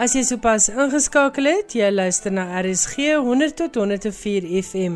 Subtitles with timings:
[0.00, 4.94] As jy sopas ingeskakel het, jy luister na RSG 100 tot 104 FM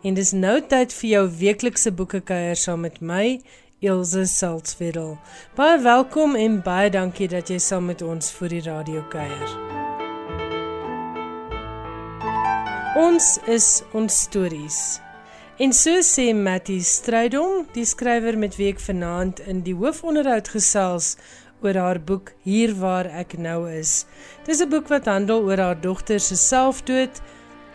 [0.00, 3.36] en dis nou tyd vir jou weeklikse boekekuier saam met my
[3.84, 5.18] Ilse Saltzwedel.
[5.60, 9.56] Baie welkom en baie dankie dat jy saam met ons vir die radio kuier.
[12.96, 14.80] Ons is ons stories.
[15.60, 21.18] En so sê Mattie Strydom, die skrywer met wie ek vanaand in die hoofonderhoud gesels
[21.66, 24.06] oor haar boek Hier waar ek nou is.
[24.46, 27.20] Dis 'n boek wat handel oor haar dogter se selfdood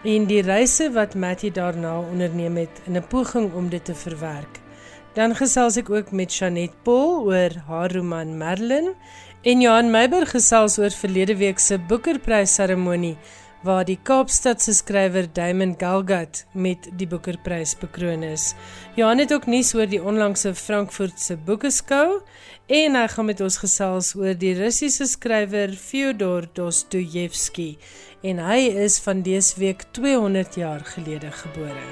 [0.04, 4.60] en die reise wat Mattie daarna onderneem het in 'n poging om dit te verwerk.
[5.14, 8.94] Dan gesels ek ook met Janet Paul oor haar roman Merlin
[9.42, 13.18] en Johan Meiber gesels oor verlede week se Boekerprys seremonie
[13.64, 18.54] waar die Kaapstadse skrywer Damon Galgut met die Boekerprys bekroon is.
[18.98, 22.22] Johan het ook nuus oor die onlangse Frankfurtse boekeskou
[22.72, 27.76] en hy gaan met ons gesels oor die Russiese skrywer Fyodor Dostojewski
[28.26, 31.86] en hy is van dese week 200 jaar gelede gebore.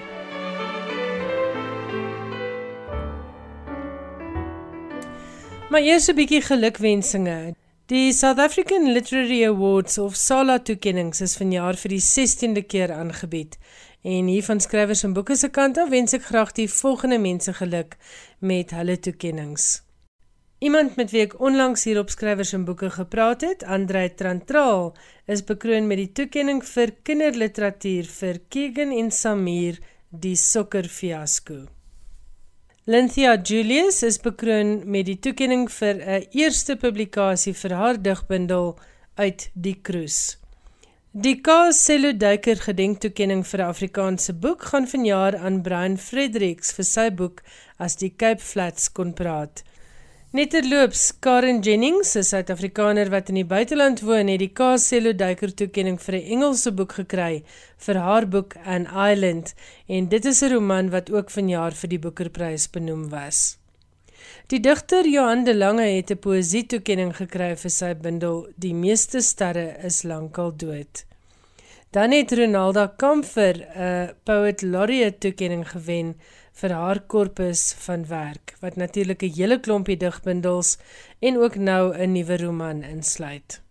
[5.70, 7.59] Maar eers 'n bietjie gelukwensinge.
[7.90, 13.56] Die South African Literary Awards of SALA toekenninge is vanjaar vir die 16de keer aangebied.
[14.06, 17.56] En hier van skrywers en boeke se kant af wens ek graag die volgende mense
[17.58, 17.98] geluk
[18.45, 19.82] met hulle toekenninge.
[20.62, 24.94] Iemand met wie ek onlangs hier op skrywers en boeke gepraat het, Andre Trantraal,
[25.26, 29.82] is bekroon met die toekenning vir kinderliteratuur vir Keegan en Samir
[30.14, 30.86] die sokker
[32.90, 38.80] Lynthia Julius is bekroon met die toekenning vir 'n eerste publikasie vir haar digbundel
[39.16, 40.38] uit die Kroes.
[41.14, 47.10] Die Kasselo Duiker gedenktoekenning vir 'n Afrikaanse boek gaan vanjaar aan Brian Fredericks vir sy
[47.11, 47.44] boek
[47.77, 49.64] As die Cape Flats kon praat.
[50.32, 55.98] Netterloops, Karen Jennings, 'n Suid-Afrikaner wat in die buiteland woon, het die Kasselo Duiker toekenning
[55.98, 57.42] vir 'n Engelse boek gekry
[57.86, 59.56] vir haar boek An Island
[59.88, 63.58] en dit is 'n roman wat ook vanjaar vir die Boekerprys benoem was.
[64.48, 69.22] Die digter Johan de Lange het 'n poësie toekenning gekry vir sy bundel Die meeste
[69.22, 71.06] sterre is lankal dood.
[71.92, 76.16] Dan het Ronalda Kamfer 'n Poet Laureate toekenning gewen
[76.59, 80.77] vir haar korpus van werk wat natuurlik 'n hele klompie digbundels
[81.20, 83.61] en ook nou 'n nuwe roman insluit.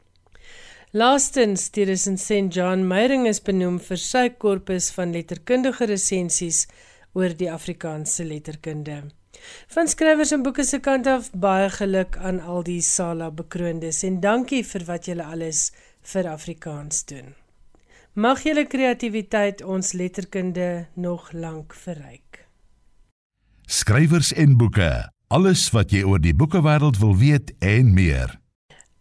[0.93, 2.55] Laastens, Therese St.
[2.55, 6.67] John Meyering is benoem vir sy korpus van letterkundige resensies
[7.13, 9.03] oor die Afrikaanse letterkunde.
[9.75, 14.21] Van skrywers en boeke se kant af baie geluk aan al die Sala bekroondes en
[14.21, 15.73] dankie vir wat julle alles
[16.03, 17.35] vir Afrikaans doen.
[18.15, 22.28] Mag julle kreatiwiteit ons letterkunde nog lank verryk
[23.69, 24.91] skrywers en boeke.
[25.29, 28.39] Alles wat jy oor die boekewêreld wil weet en meer.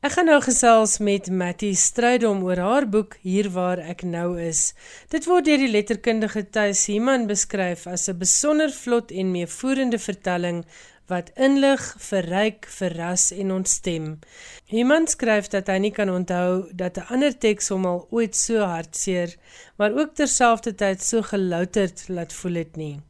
[0.04, 4.74] Ek gaan nou gesels met Mattie Strydom oor haar boek Hier waar ek nou is.
[5.08, 10.66] Dit word deur die letterkundige Thys Himan beskryf as 'n besonder vlot en meevoerende vertelling
[11.08, 14.20] wat inlig, verryk, verras en ontstem.
[14.68, 18.60] Himan skryf dat hy nie kan onthou dat 'n ander teks hom al ooit so
[18.60, 19.36] hartseer,
[19.78, 23.07] maar ook terselfdertyd so gelouterd laat voel het nie.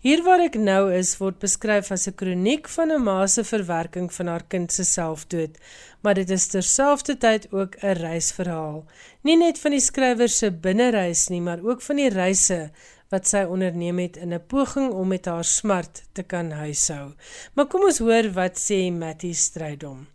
[0.00, 4.12] Hier waar ek nou is word beskryf as 'n kroniek van 'n ma se verwerking
[4.12, 5.58] van haar kind se selfdood,
[6.02, 8.84] maar dit is terselfdertyd ook 'n reisverhaal.
[9.22, 12.70] Nie net van die skrywer se binnereis nie, maar ook van die reise
[13.10, 17.14] wat sy onderneem het in 'n poging om met haar smart te kan huishou.
[17.54, 20.06] Maar kom ons hoor wat sê Mattie Strydom.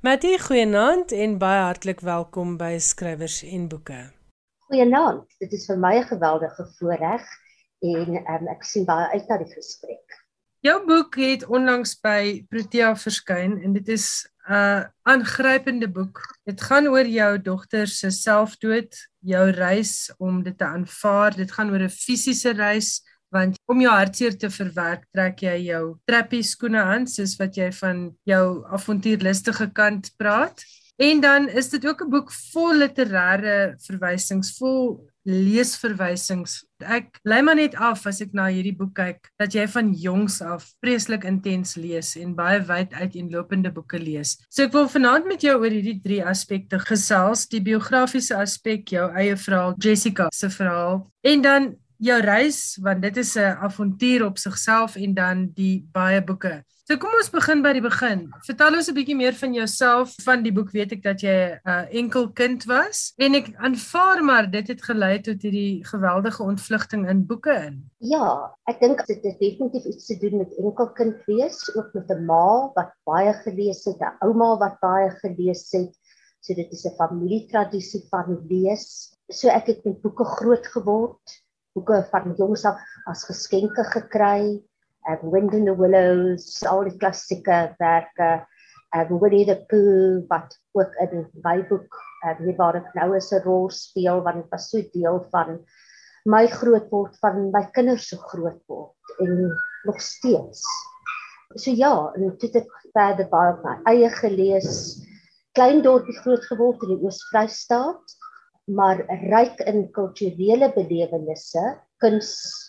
[0.00, 4.10] Mattie, goeienaand en baie hartlik welkom by Skrywers en Boeke.
[4.68, 5.24] Goeienaand.
[5.38, 7.22] Dit is vir my 'n geweldige voorreg
[7.80, 10.18] en um, ek sien baie uit na die gesprek.
[10.66, 16.18] Jou boek het onlangs by Protea verskyn en dit is 'n uh, aangrypende boek.
[16.44, 21.36] Dit gaan oor jou dogter se selfdood, jou reis om dit te aanvaar.
[21.36, 25.98] Dit gaan oor 'n fisiese reis want om jou hartseer te verwerk, trek jy jou
[26.08, 30.64] trappie skoene aan soos wat jy van jou avontuurlustige kant praat.
[30.98, 36.62] En dan is dit ook 'n boek vol literêre verwysings, vol leesverwysings.
[36.80, 40.38] Ek lei maar net af as ek na hierdie boek kyk dat jy van jongs
[40.40, 44.36] af vreeslik intens lees en baie wyd uiteenlopende boeke lees.
[44.48, 49.10] So ek wil vanaand met jou oor hierdie drie aspekte gesels: die biografiese aspek, jou
[49.12, 54.38] eie verhaal, Jessica se verhaal en dan jou reis want dit is 'n avontuur op
[54.38, 56.62] sigself en dan die baie boeke.
[56.88, 58.20] So kom ons begin by die begin.
[58.46, 60.12] Vertel ons 'n bietjie meer van jouself.
[60.24, 64.22] Van die boek weet ek dat jy 'n uh, enkel kind was en ek aanvaar
[64.24, 67.74] maar dit het gelei tot hierdie geweldige ontvlugting in boeke in.
[68.00, 72.08] Ja, ek dink dit het definitief iets te doen met enkel kind wees, ook met
[72.08, 75.92] 'n ma wat baie gelees het, 'n ouma wat baie gelees het.
[76.40, 79.12] So dit is 'n familietradisie van lees.
[79.28, 81.20] So ek het met boeke groot geword.
[81.76, 84.64] Boeke van jongs af as geskenke gekry.
[85.06, 88.46] Ek Wind in the Willows, al die klassieke werke.
[88.96, 91.94] Ek Winnie the Pooh wat ook in my boek
[92.26, 95.60] en hier waar ek nou is 'n rol speel want dit was so deel van
[96.24, 99.52] my grootword van my kinders se grootword en
[99.84, 100.62] nog steeds.
[101.56, 105.00] So ja, en dit het verder baie my eie gelees.
[105.56, 108.16] Klein dorpie groot geword in die Oos-Vrystaat,
[108.68, 109.00] maar
[109.32, 112.67] ryk in kulturele belewennisse, kuns.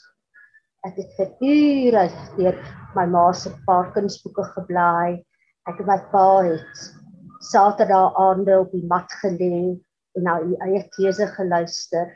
[0.88, 2.06] Ek het vir ure
[2.38, 2.58] deur
[2.96, 5.20] my ma se paar kunsboeke geblaai.
[5.68, 6.84] Ek en my pa het
[7.44, 12.14] Saterdag aande op die mat gelê en na die eie keuse geluister.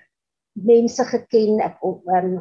[0.56, 2.38] Mense geken, ek op um,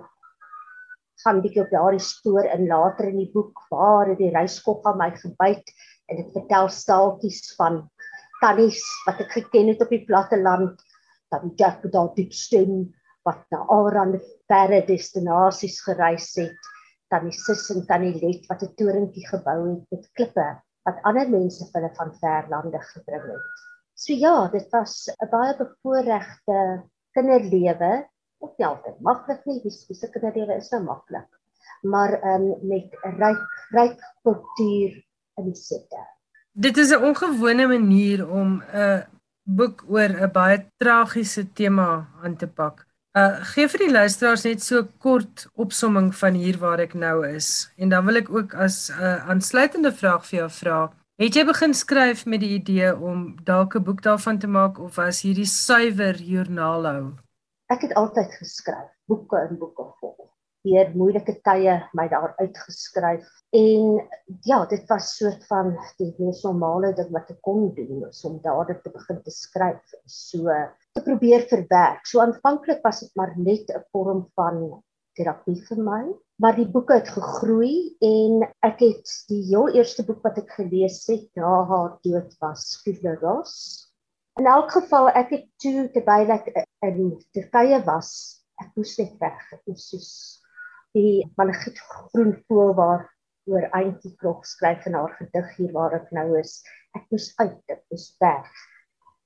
[1.24, 5.00] gaan bietjie op daardie spoor in later in die boek waar het die reiskop aan
[5.02, 5.74] my gebyt
[6.06, 7.82] en dit vertel staaltjies van
[8.42, 10.82] tannies wat ek geken het op die platte land
[11.34, 12.82] dat die Jack daardie diep stem
[13.26, 14.20] wat na allerlei
[14.50, 16.70] verre destinasies gereis het
[17.12, 20.48] tannie Sis en tannie Let wat 'n torentjie gebou het met klippe
[20.86, 23.44] wat ander mense vir hulle van ver lande gebring het.
[23.94, 27.92] So ja, dit was 'n baie bevoorregte kinderlewe
[28.58, 29.60] nie altyd maklik nie.
[29.62, 31.28] Die spesifieke lewe is nou maklik.
[31.82, 33.42] Maar um, met ryk
[33.74, 34.98] ryk kultuur
[35.40, 36.02] in die sitte.
[36.52, 39.06] Dit is 'n ongewone manier om 'n
[39.42, 42.86] boek oor 'n baie tragiese tema aan te pak.
[43.12, 47.70] Uh gee vir die luisteraars net so kort opsomming van hier waar ek nou is.
[47.76, 50.78] En dan wil ek ook as 'n uh, aansluitende vraag vir jou vra.
[51.20, 54.96] Het jy begin skryf met die idee om dalk 'n boek daarvan te maak of
[54.96, 57.04] was hierdie suiwer joernaal hou?
[57.72, 60.31] ek het altyd geskryf, boeke en boeke vol.
[60.66, 63.26] Deur moeilike tye my daar uitgeskryf
[63.58, 63.96] en
[64.46, 68.82] ja, dit was soort van die mees normale ding wat ek kon doen, om dadelik
[68.84, 70.54] te begin te skryf, so
[70.94, 72.06] te probeer verwerk.
[72.06, 74.82] So aanvanklik was dit maar net 'n vorm van
[75.18, 76.02] terapie vir my,
[76.38, 81.04] maar die boeke het gegroei en ek het die heel eerste boek wat ek gelees
[81.10, 83.92] het na haar dood was Kubler Ross
[84.40, 86.46] In elk geval ek het toe terwyl ek
[86.88, 88.12] in Turkye was,
[88.62, 89.42] ek moes net weg.
[89.52, 90.12] Ek moes soos
[90.96, 93.06] die maligiet groen voel waar
[93.50, 96.60] oor eintjie klok skryf in haar gedig hier waar ek nou is.
[96.96, 98.50] Ek moes uit, ek moes weg.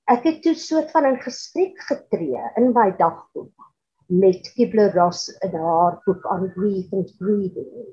[0.06, 3.66] Ek het toe soort van 'n gesprek getree in my dagboek
[4.08, 7.90] met Kibler Ross in haar boek on grief and breathing.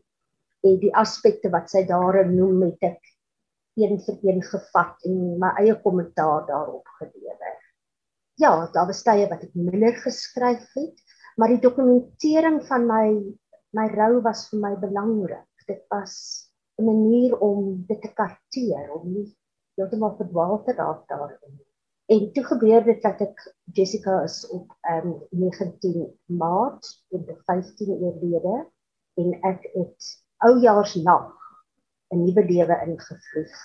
[0.63, 3.01] En die aspekte wat sy daarin noem met ek
[3.75, 7.57] een vir een gevat en my eie kommentaar daarop gelewer.
[8.37, 11.01] Ja, daar was tye wat ek minder geskryf het,
[11.37, 13.05] maar die dokumentering van my
[13.73, 15.49] my rou was vir my belangrik.
[15.67, 16.13] Dit was
[16.79, 19.27] 'n manier om dit te karteer, om nie
[19.77, 21.59] heeltemal verdwaal te raak daarin.
[22.05, 27.93] En toe gebeur dit dat ek Jessica is op um, 19 Maart in die 15
[27.93, 28.55] oorlede
[29.21, 31.31] en ek het oujaarsnag
[32.13, 33.55] 'n nuwe lewe ingevlieg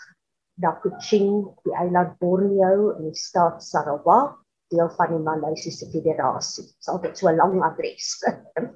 [0.54, 4.38] na Kuching, die eiland Borneo in die staat Sarawak,
[4.72, 6.64] deel van die Maleisiese Federasie.
[6.64, 8.08] Dit is altyd so 'n lang adres.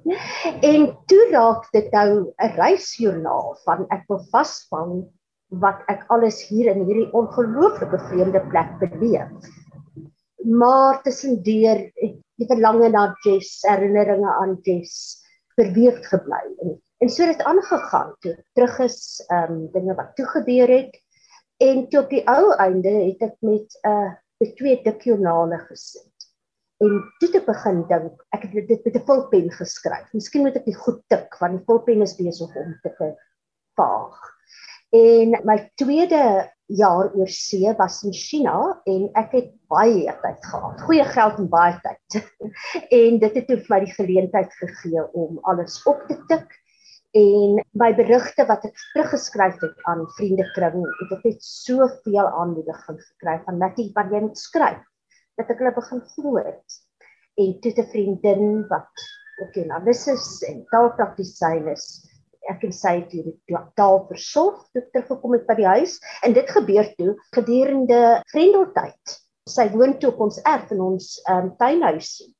[0.73, 4.93] en toe raak dit nou 'n reisjoernaal van ek wil vasvang
[5.63, 9.51] wat ek alles hier in hierdie ongelooflike vreemde plek beleef.
[10.43, 15.21] Maar tussendeur het die verlange na Jess, herinneringe aan Jess
[15.55, 20.25] verweef gebly en En so het aangegaan toe terug is ehm um, dinge wat toe
[20.25, 21.01] gebeur het
[21.57, 24.11] en toe op die ou einde het ek met 'n uh,
[24.43, 26.09] met twee dik joernale gesit.
[26.83, 30.07] En toe te begin dink, ek het dit met 'n vulpen geskryf.
[30.11, 33.13] Miskien moet ek dit goed tik want die vulpen is besig om te
[33.79, 34.17] vaag.
[34.93, 40.81] En my tweede jaar oor see was in China en ek het baie tyd gehad.
[40.81, 42.23] Goeie geld en baie tyd.
[43.01, 46.62] en dit het vir my die geleentheid gegee om alles op te tik
[47.13, 53.35] en by berigte wat ek teruggeskryf het aan vriendekring het ek net soveel aanmoediging gekry
[53.45, 54.81] van Mattie wat jy moet skryf
[55.37, 56.79] dat ek hulle begin glo het.
[57.37, 59.05] En toe 'n vriendin wat
[59.43, 61.85] ook in analisis en taalpraktisyn is
[62.49, 65.99] ek en sy het die taal versorg toe teruggekom het by die huis.
[66.25, 69.19] En dit gebeur toe gedurende grendeltyd.
[69.49, 72.33] Sy woon toe op ons erf in ons um, tuinhuisie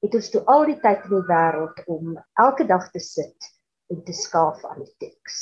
[0.00, 3.36] het ons toe al die tyd in die wêreld om elke dag te sit
[3.90, 5.38] en te skaaf aan die teks.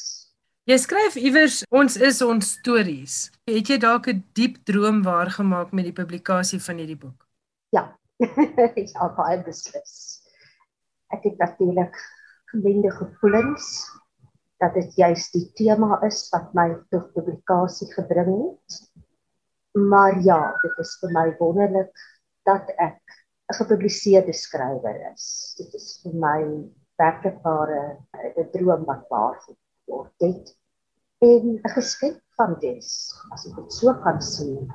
[0.68, 3.14] Jy skryf iewers ons is ons stories.
[3.48, 7.24] Het jy dalk 'n diep droom waargemaak met die publikasie van hierdie boek?
[7.72, 7.96] Ja.
[8.18, 10.20] Ek al baie beslis.
[11.14, 11.96] Ek het natuurlik
[12.52, 13.88] gemengde gevoelens
[14.60, 18.80] dat dit juist die tema is wat my tot publikasie gebring het.
[19.72, 21.92] Maar ja, dit is vir my wonderlik
[22.44, 23.00] dat ek
[23.48, 25.54] 'n gepubliseerde skrywer is.
[25.56, 26.40] Dit is vir my
[26.98, 27.82] werklikare
[28.36, 29.38] 'n droom wat waar
[29.86, 30.56] word dit
[31.18, 32.88] en 'n geskenk van dis
[33.32, 34.68] as ek dit so kan sien.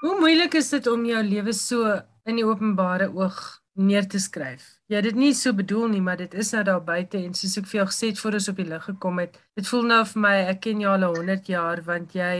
[0.00, 4.80] Hoe moeilik is dit om jou lewe so in die openbare oog neer te skryf?
[4.86, 7.68] Ja, dit nie so bedoel nie, maar dit is nou daar buite en soos ek
[7.68, 10.20] vir jou gesê het voor ons op die lig gekom het, dit voel nou vir
[10.20, 12.34] my ek ken jou al 100 jaar want jy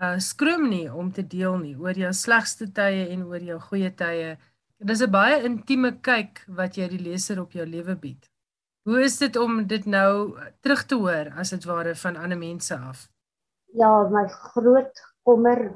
[0.00, 3.90] uh, skroom nie om te deel nie oor jou slegste tye en oor jou goeie
[3.96, 4.36] tye.
[4.76, 8.28] Dit is 'n baie intieme kyk wat jy die leser op jou lewe bied.
[8.86, 12.76] Hoe is dit om dit nou terug te hoor as dit ware van ander mense
[12.78, 13.08] af?
[13.74, 15.72] Ja, my groot kommer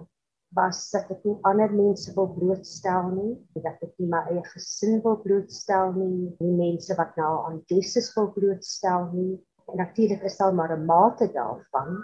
[0.55, 3.33] was dat ek nie ander mense wil blootstel nie,
[3.65, 8.13] dat ek nie my eie gesin wil blootstel nie, nie mense wat nou aan Jesus
[8.15, 9.35] wil blootstel nie.
[9.67, 11.99] En natuurlik is daar maar 'n mate daarvan,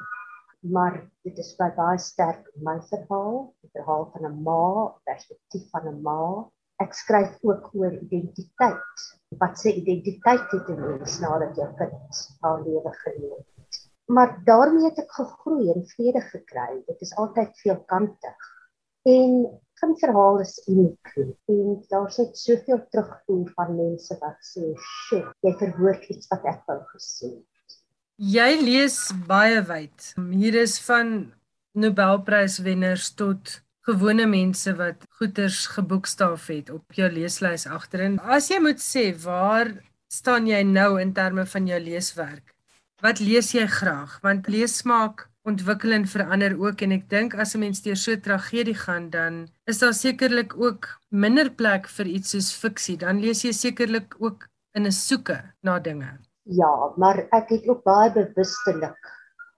[0.75, 6.03] maar dit is baie sterk my verhaal, die verhaal van 'n ma, perspektief van 'n
[6.03, 6.51] ma
[6.83, 9.04] ek skryf ook oor identiteit.
[9.40, 13.80] Wat sê identiteit het 'n mens nadat jou kind haar lewe geleef het?
[14.06, 16.83] Maar daarmee het ek gegroei en vrede gekry.
[16.87, 18.52] Dit is altyd veelkantig.
[19.02, 19.33] En
[19.80, 21.37] geen verhaal is uniek nie.
[21.47, 26.62] En daar sit soveel terugvoer van mense wat sê, "Shit, jy verwoord iets wat ek
[26.66, 27.78] wou gesê het."
[28.16, 30.14] Jy lees baie wyd.
[30.30, 31.33] Hier is van
[31.73, 38.19] Nobelpryswenners tot gewone mense wat goeters geboekstaaf het op jou leeslys agterin.
[38.19, 39.71] As jy moet sê waar
[40.11, 42.55] staan jy nou in terme van jou leeswerk?
[43.05, 44.19] Wat lees jy graag?
[44.25, 48.21] Want leesmaak ontwikkel en verander ook en ek dink as 'n mens deur so 'n
[48.21, 52.97] tragedie gaan dan is daar sekerlik ook minder plek vir iets soos fiksie.
[52.97, 56.19] Dan lees jy sekerlik ook in 'n soeke na dinge.
[56.43, 58.99] Ja, maar ek het ook baie bewustelik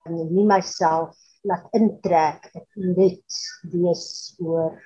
[0.08, 1.16] nie myself
[1.50, 3.38] laat intrek ek net
[3.73, 4.07] wees
[4.45, 4.76] oor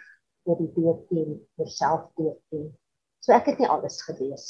[0.46, 2.70] oor die dood en myself dood en
[3.22, 4.46] so ek het nie alles gelees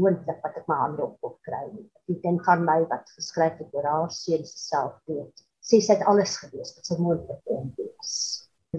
[0.00, 1.88] moontlik wat ek my hande op kon kry nie.
[2.08, 6.08] Die ding van my wat geskryf het oor haar seun se selfdood sê sy het
[6.10, 8.16] alles gelees wat sy moontlik kon lees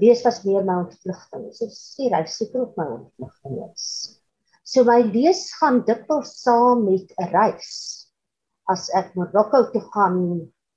[0.02, 3.86] lees was meer my ontvlugting so sê hy seker op my ontvlugting is.
[4.66, 7.72] So my lees gaan dikwels saam met 'n reis.
[8.74, 10.18] As ek Marokko toe gaan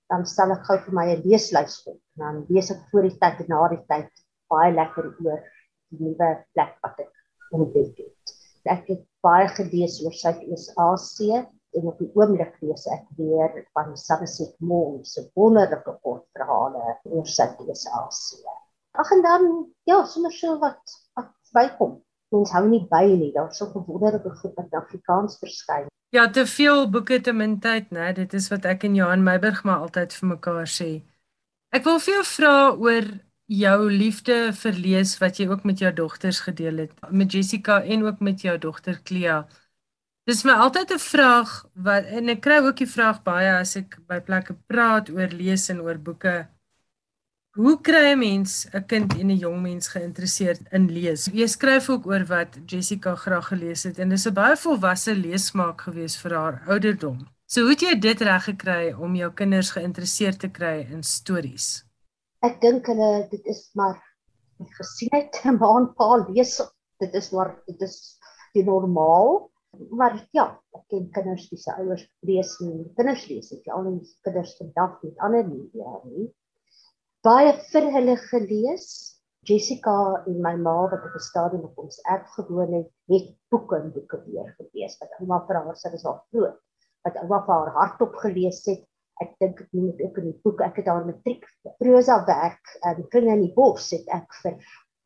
[0.08, 2.00] dan stel ek gou vir my 'n leeslys op.
[2.20, 4.10] Dan lees ek voor die tyd en na die tyd
[4.52, 5.42] baie lekker oor
[5.90, 7.12] die nuwe plek wat ek
[7.56, 8.34] ontdek het.
[8.68, 11.44] Ek het baie gelees oor Suid-Asië
[11.76, 18.56] en op die oomblik lees ek weer van Somerset Maugham se wonderlike kortverhale oor Suid-Asië.
[18.98, 19.48] Ag en dan
[19.84, 21.98] ja, sommer so wat wat bykom.
[22.34, 23.32] Ons hou nie by nie.
[23.32, 25.88] Daar's so 'n wonderlike wat Afrikaans verskyn.
[26.10, 28.12] Ja, te veel boeke te min tyd, né?
[28.16, 30.88] Dit is wat ek en Johan Meiburg maar altyd vir mekaar sê.
[31.76, 32.52] Ek wil vir jou vra
[32.86, 33.08] oor
[33.52, 38.06] jou liefde vir lees wat jy ook met jou dogters gedeel het, met Jessica en
[38.08, 39.42] ook met jou dogter Clea.
[40.28, 41.52] Dis my altyd 'n vraag
[41.88, 45.68] wat en ek kry ook die vraag baie as ek by plekke praat oor lees
[45.70, 46.48] en oor boeke.
[47.56, 51.22] Hoe kry 'n mens 'n kind en 'n jong mens geïnteresseerd in lees?
[51.40, 55.80] Jy skryf ook oor wat Jessica graag gelees het en dis 'n baie volwasse leesmaak
[55.80, 57.18] gewees vir haar ouderdom.
[57.46, 61.84] So hoe het jy dit reg gekry om jou kinders geïnteresseerd te kry in stories?
[62.42, 63.96] Ek dink hulle dit is maar
[64.78, 66.60] gesien het 'n ma en pa lees.
[67.00, 68.18] Dit is maar dit is
[68.52, 69.50] die normaal.
[69.90, 72.92] Maar ja, ek ken kinders se ouers lees nie.
[72.96, 76.28] Kinders lees, ek al die kinders vandag met ander nie, ja nie
[77.26, 78.88] baie vir hulle gelees.
[79.48, 79.94] Jessica
[80.28, 83.92] en my ma wat op die stadium op ons erf gewoon het, het boeke en
[83.94, 86.58] boeke weer gelees wat ouma vir haar sê is al groot.
[87.06, 88.84] Wat ouma vir haar hardop gelees het.
[89.22, 91.46] Ek dink ek moet ook in die boek, ek het haar matriek
[91.80, 94.58] prosa werk en kringe in die bos het ek vir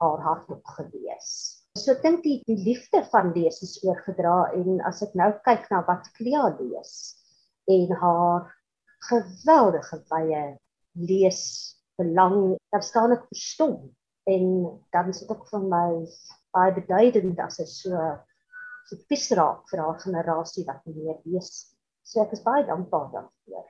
[0.03, 1.31] haar hardop gelees.
[1.79, 5.71] So ek dink die die liefde van lees is oorgedra en as ek nou kyk
[5.73, 6.97] na wat Clea lees
[7.73, 8.51] en haar
[9.09, 10.43] geweldige baie
[10.99, 11.41] lees
[12.01, 13.77] belang daar staan ek verstom
[14.31, 14.45] en
[14.95, 15.89] dan is dit ook vir my
[16.55, 17.99] baie beduidend dat dit so
[18.89, 21.73] so vis raak vir haar generasie wat meer lees.
[22.03, 23.67] So ek is baie dankbaar daarvoor.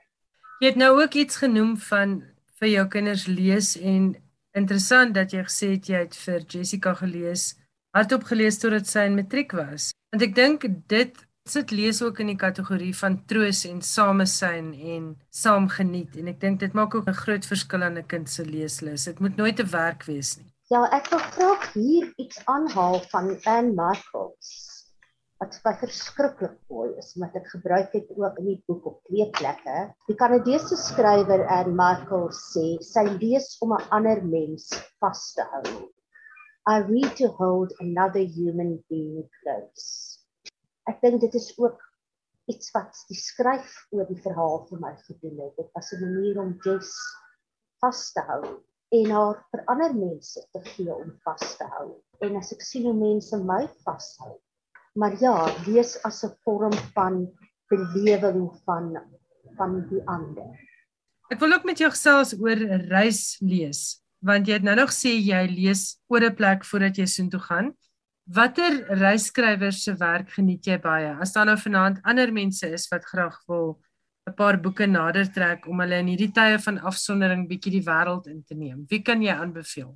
[0.61, 2.21] Jy het nou ook iets genoem van
[2.59, 4.13] vir jou kinders lees en
[4.57, 7.53] interessant dat jy gesê het jy het vir Jessica gelees,
[7.93, 9.91] hardop gelees totdat sy in matriek was.
[10.13, 15.07] Want ek dink dit sit lees ook in die kategorie van troos en samesyn en
[15.43, 18.45] saam geniet en ek dink dit maak ook 'n groot verskil aan 'n kind se
[18.45, 19.05] leeslus.
[19.05, 20.53] Dit moet nooit 'n werk wees nie.
[20.71, 24.51] Ja, ek wil graag hier iets aanhaal van Anne Markels
[25.39, 29.29] wat baie verskriklik mooi is wat ek gebruik het ook in die boek op twee
[29.29, 29.91] plekke.
[30.07, 35.91] Die Kanadese skrywer Anne Markels sê sy lees om 'n ander mens vas te hou.
[36.65, 40.12] I read to hold another human being close.
[40.89, 41.79] Ek dink dit is ook
[42.51, 45.55] iets wat die skryf oor die verhaal vir my gedoen het.
[45.57, 46.91] Dit was 'n manier om Jess
[47.79, 48.63] vas te hou
[48.93, 51.87] en haar vir ander mense te gee om vas te hou.
[52.21, 54.37] En as ek sien hoe mense my vashou.
[54.95, 55.35] Maar ja,
[55.65, 57.31] lees as 'n vorm van
[57.69, 58.97] belewing van
[59.57, 60.59] van die ander.
[61.29, 62.57] Ek wil ook met jou gesels oor
[62.89, 67.05] reis lees, want jy het nou nog sê jy lees oor 'n plek voordat jy
[67.05, 67.73] soontoe gaan.
[68.23, 71.09] Watter reisskrywers se werk geniet jy baie?
[71.19, 73.81] As daar nou vanaand ander mense is wat graag wil
[74.29, 78.27] 'n paar boeke nader trek om hulle in hierdie tye van afsondering bietjie die wêreld
[78.31, 79.91] in te neem, wie kan jy aanbeveel?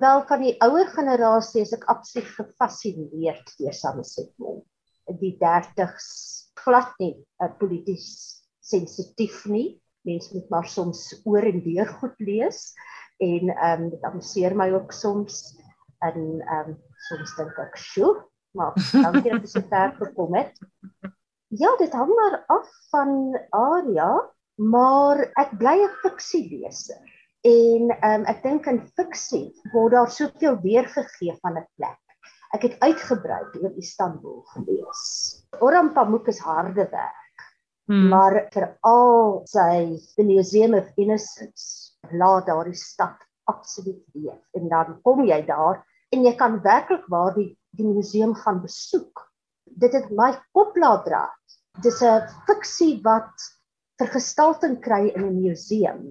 [0.00, 4.64] Wel van die ouer generasie is ek absoluut gefassineerd deur Somerset Maugham.
[5.20, 7.16] Die 30s glad nie
[7.58, 9.80] polities sensitief nie.
[10.08, 12.72] Mense moet maar soms oor en weer goed lees
[13.18, 15.58] en ehm um, dit amuseer my ook soms
[16.00, 16.78] en ehm um,
[17.10, 18.14] soms dink ek, "Sjoe,
[18.54, 20.58] maar dankie dat jy so ver gekom het."
[21.50, 24.10] Ja, dit hang maar af van area,
[24.54, 27.00] maar ek bly 'n fiksieleser.
[27.42, 31.98] En ehm um, ek dink in fiksie word daar soveel weergegee van 'n plek.
[32.52, 35.02] Ek het uitgebrei oor Istanbul gelees.
[35.60, 37.46] Orhan Pamuk is harde werk.
[37.86, 38.08] Hmm.
[38.08, 44.42] Maar veral sy The Museum of Innocence laat daardie stad absoluut leef.
[44.52, 45.80] En dan kom jy daar
[46.14, 49.20] en jy kan werklik waar die die museum gaan besoek.
[49.82, 51.30] Dit het my kop laat draai.
[51.84, 53.46] Dis 'n fiksie wat
[54.02, 56.02] vergestalting kry in 'n museum,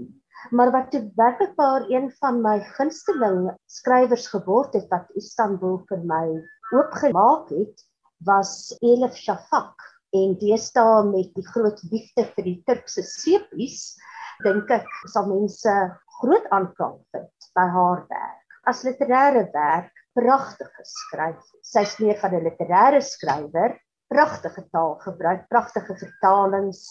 [0.52, 6.02] maar wat te werklik waar een van my gunsteling skrywers geword het wat Istanbul vir
[6.14, 6.26] my
[6.72, 7.84] oopgemaak het,
[8.26, 9.76] was Elif Shafak
[10.14, 13.98] en deesdae met die groot liefde vir die Turkse sepies,
[14.44, 15.76] dink ek sal mense
[16.22, 18.39] groot aanklank vind by haar werk
[18.70, 21.42] as literêre werk pragtig geskryf.
[21.66, 23.78] Sy's meer van 'n literêre skrywer,
[24.14, 26.82] pragtige taal gebruik, pragtige vertalings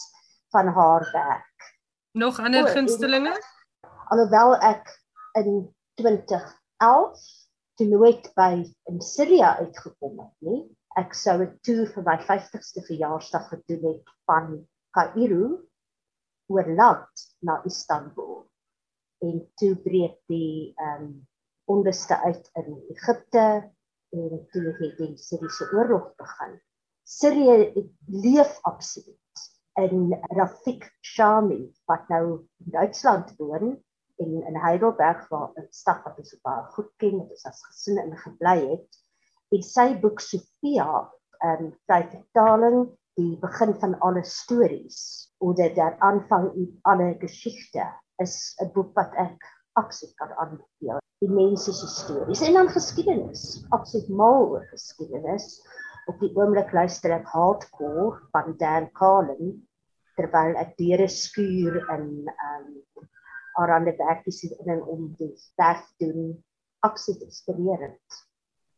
[0.51, 1.57] van haar werk.
[2.11, 3.35] Nog ander gunstelinge?
[4.11, 4.85] Alhoewel ek
[5.37, 7.23] in 2011
[7.77, 10.61] toe nooit by in Syria uitgekom het nie.
[10.97, 15.59] Ek sou 'n toer vir my 50ste verjaarsdag gedoen het van Kaïro
[16.47, 18.49] oor land na Istanbul.
[19.21, 21.27] En toe breek die ehm um,
[21.69, 23.45] onderste uit in Egipte
[24.09, 26.57] en toe het die Syriese oorlog begin.
[27.03, 29.45] Sirië leef absoluut
[29.79, 32.23] in Rafik Shami wat nou
[32.65, 33.77] in Duitsland woon
[34.19, 37.97] en in Heidelberg waar 'n stad wat ons baie goed ken, dit is as gesin
[37.97, 38.99] in gebly het.
[39.51, 40.89] En sy boek Sofia,
[41.39, 44.99] ehm um, sy vertaling die begin van alle stories
[45.37, 46.51] oder der Anfang
[46.81, 47.85] aller Geschichte
[48.17, 53.65] is 'n boek wat ek absoluut kan aanbeveel die mense se stories en dan geskiedenis.
[53.75, 55.59] Absoluut mal oor geskiedenis.
[56.07, 59.57] Op die oomblik luister ek Hardcore van Dan Carlin
[60.19, 62.69] terwyl ek deure skuur in um
[63.59, 66.31] Arande werkies in om die werk doen.
[66.87, 68.19] Absoluut inspirerend.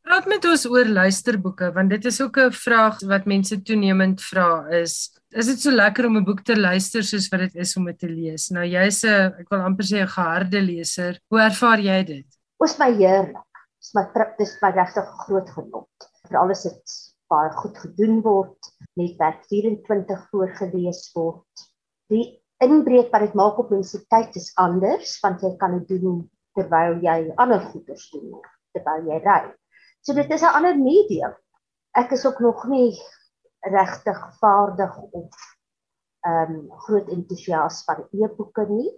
[0.01, 4.67] Praat met ons oor luisterboeke want dit is ook 'n vraag wat mense toenemend vra
[4.81, 7.85] is is dit so lekker om 'n boek te luister soos wat dit is om
[7.85, 8.49] dit te lees.
[8.49, 11.19] Nou jy's 'n ek wil amper sê 'n geharde leser.
[11.29, 12.27] Hoe ervaar jy dit?
[12.59, 13.45] Ons my heerlik.
[13.79, 14.03] Dis my
[14.37, 16.09] dis my regtig groot genot.
[16.27, 16.83] Veral as dit
[17.29, 18.59] baie goed gedoen word,
[18.97, 21.53] net werk 24 voorgeles word.
[22.09, 26.29] Die inbreuk wat dit maak op mense tyd is anders want jy kan dit doen
[26.57, 28.41] terwyl jy ander goeders doen
[28.73, 29.41] terwyl jy ry.
[30.01, 31.33] So dit is 'n ander medium.
[31.93, 32.97] Ek is ook nog nie
[33.59, 35.35] regtig vaardig of
[36.25, 38.89] ehm um, groot entoesias van e-boeke nie.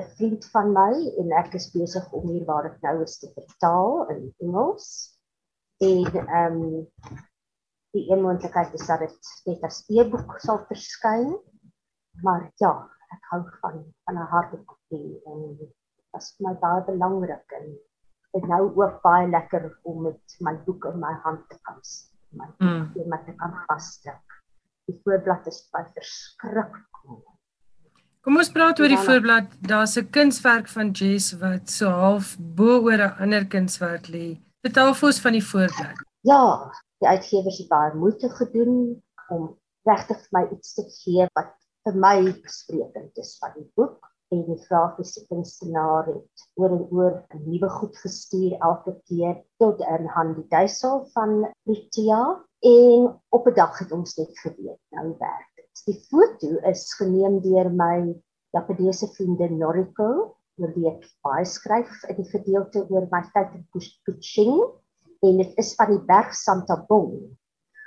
[0.00, 3.30] 'n Vriend van my en ek is besig om hier waar ek nou is te
[3.32, 5.16] vertaal in Engels.
[5.80, 6.92] En ehm um,
[7.96, 11.38] die een moontlikheid is dat dit net as e-boek sal verskyn.
[12.22, 12.74] Maar ja,
[13.16, 15.74] ek hou van van 'n harde kopie en dit
[16.20, 17.78] is vir my baie belangrik en
[18.34, 21.78] dit nou ook baie lekker om met my boek in my hand te kan
[22.34, 22.90] my mm.
[23.06, 24.40] my te kan vasdruk.
[24.90, 26.80] Die voorblad is baie verskriklik.
[28.24, 29.52] Kom ons praat oor die voorblad.
[29.70, 34.40] Daar's 'n kunswerk van Jess wat so half bo oor 'n ander kunswerk lê.
[34.66, 35.98] Vertel vir ons van die voorblad.
[36.20, 41.52] Ja, die uitgewers het baie moeite gedoen om regtig vir my iets te gee wat
[41.84, 47.14] vir my besprekend is van die boek en die grafiese kunstenaar het oor en oor
[47.46, 51.34] nuwe goed gestuur elke keer tot in Handy Duisel van
[51.66, 52.22] Protea
[52.70, 55.82] en op 'n dag het ons net geweet nou werk dit.
[55.90, 58.14] Die foto is geneem deur my
[58.56, 60.10] Japaneese vriendin Noriko
[60.58, 63.64] oor wie ek baie skryf in die gedeelte oor my tyd in
[64.06, 64.60] Kuching
[65.22, 67.36] en dit is van die berg Santa Bong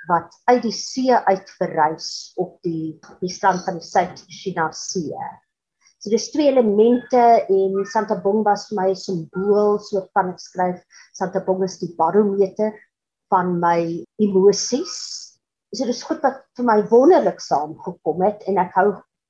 [0.08, 5.28] wat uit die see uit verrys op die die strand van die Suid-China See.
[6.08, 7.20] So dis twee elemente
[7.52, 10.78] en Santa Bong was vir my 'n simbool so van ek skryf
[11.18, 12.70] Santa Bong is die barometer
[13.28, 14.94] van my emosies.
[15.76, 18.86] So dis goed wat vir my wonderlik saamgekom het en ek hou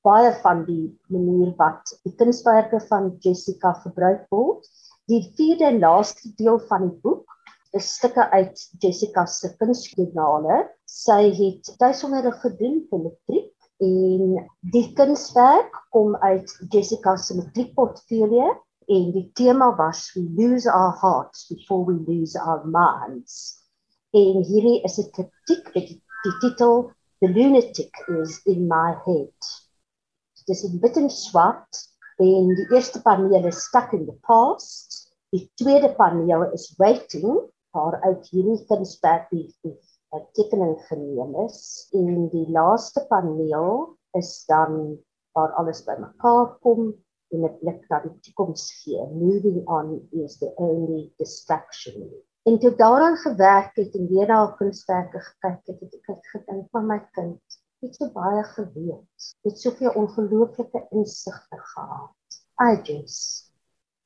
[0.06, 4.62] baie van die manier wat die kunswerke van Jessica gebruik word.
[5.10, 7.26] Die vierde en laaste deel van die boek
[7.74, 10.62] is stukke uit Jessica se kunsjoernale.
[10.86, 18.50] Sy het tuisonderrig gedoen vir matriek en die kunswerk kom uit Jessica se matriekportfolio
[18.88, 23.58] en die tema was we lose our hearts before we lose our minds.
[24.10, 29.38] En hierdie is 'n kritiek met die, die titel The lunatic is in my head.
[30.46, 35.14] Dis in wit en swart en die eerste paneel is stuck in the past.
[35.30, 39.74] Die tweede paneel is waiting waar uit hierdie kunswerk die, die
[40.32, 44.96] tekening geneem is en die laaste paneel is dan
[45.36, 46.94] waar alles bymekaar kom
[47.32, 49.04] en 'n blik na die toekoms gee.
[49.12, 52.08] Moving on is the only distraction.
[52.42, 56.86] En toe daaraan gewerk het en weer na kunstwerke gekyk het, het ek gedink van
[56.86, 59.34] my kind, het so baie geweet.
[59.42, 62.14] Het soveel ongelooflike insigte gehad.
[62.58, 63.48] I just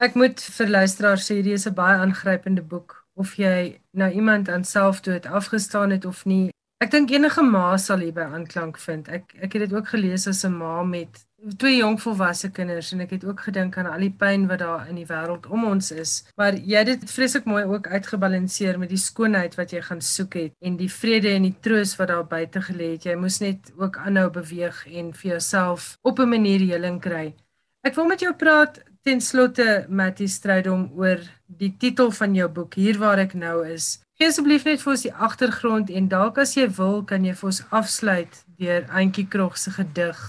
[0.03, 4.49] Ek moet vir luisteraars sê hierdie is 'n baie aangrypende boek of jy nou iemand
[4.49, 6.51] aan selfdood afgestaan het of nie.
[6.83, 9.09] Ek dink enige ma sal hierby aanklank vind.
[9.09, 11.23] Ek ek het dit ook gelees as 'n ma met
[11.59, 14.89] twee jong volwasse kinders en ek het ook gedink aan al die pyn wat daar
[14.89, 16.25] in die wêreld om ons is.
[16.37, 20.35] Maar jy het dit vreeslik mooi ook uitgebalanseer met die skoonheid wat jy gaan soek
[20.35, 23.05] het en die vrede en die troos wat daar buite gelê het.
[23.05, 27.35] Jy moes net ook aanhou beweeg en vir jouself op 'n manier heling kry.
[27.83, 32.77] Ek wil met jou praat ten slotte Mattie Strydom oor die titel van jou boek
[32.79, 33.99] Hier waar ek nou is.
[34.15, 37.49] Gee asseblief net vir ons die agtergrond en dalk as jy wil kan jy vir
[37.51, 40.21] ons afsluit deur Auntie Krog se gedig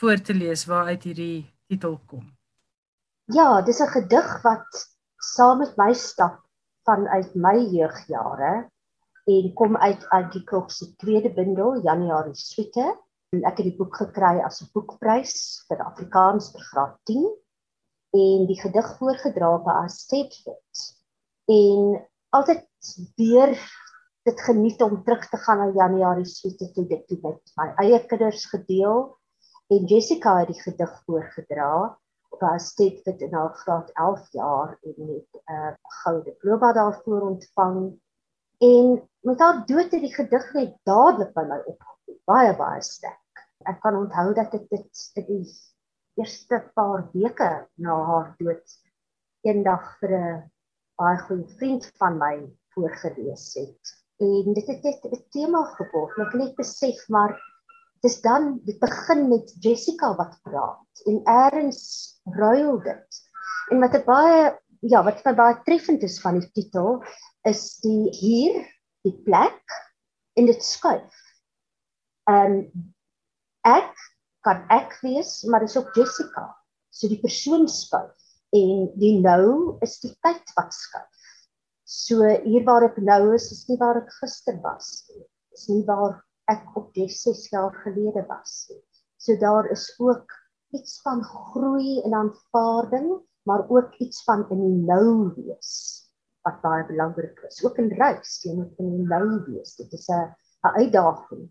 [0.00, 2.26] voor te lees waaruit hierdie titel kom.
[3.32, 4.68] Ja, dis 'n gedig wat
[5.18, 6.42] saam met my stap
[6.84, 8.68] vanuit my jeugjare
[9.24, 12.84] en kom uit Antjie Krog se tweede bundel Januarie Suite
[13.32, 17.43] en ek het die boek gekry as 'n boekprys vir Afrikaans vir graad 10
[18.14, 20.84] en die gedig voorgedra by Astedfit
[21.50, 21.98] en
[22.36, 22.62] altyd
[23.18, 23.54] weer
[24.28, 28.00] dit geniet om terug te gaan na Januarie Suite toe dit toe met my eie
[28.06, 29.10] kinders gedeel
[29.74, 31.74] en Jessica het die gedig voorgedra
[32.40, 37.20] was dit dit in haar graad 11 jaar en met 'n uh, goue diploma daarvoor
[37.20, 38.00] ontvang.
[38.58, 43.46] En met haar dood het die gedig net dadelik by my opgekom baie baie sterk.
[43.62, 45.52] Ek kan onthou dat ek dit in die
[46.20, 48.76] eerste paar weke na haar dood
[49.44, 50.42] eendag vir 'n
[51.00, 52.36] baie goeie vriend van my
[52.74, 57.34] voorgelees het en dit het net 'n tema geword ek net besef maar
[58.04, 61.84] dis dan dit begin met Jessica wat praat en eers
[62.36, 63.20] ruil dit.
[63.72, 64.52] En wat baie
[64.84, 66.98] ja, wat vir baie treffend is van die titel
[67.48, 68.58] is die hier,
[69.08, 69.78] die plek
[70.36, 71.22] en dit skuif.
[72.28, 72.90] Ehm um,
[73.64, 73.96] ek
[74.44, 76.48] kan ek wees, maar dis ook Jessica.
[76.94, 78.14] So die persoon skuif
[78.54, 81.24] en die nou is die tyd wat skuif.
[81.84, 85.24] So hier waar ek nou is, is nie waar ek gister was nie.
[85.54, 86.20] Dis nie waar
[86.52, 88.68] ek op die 6 jaar gelede was.
[89.18, 90.32] So daar is ook
[90.76, 93.10] iets van groei en aanvaarding,
[93.48, 95.72] maar ook iets van in die nou wees
[96.44, 97.62] wat baie belangrik is.
[97.64, 99.76] Ook in reis, jy moet in die nou wees.
[99.80, 101.48] Dit is 'n 'n uitdaging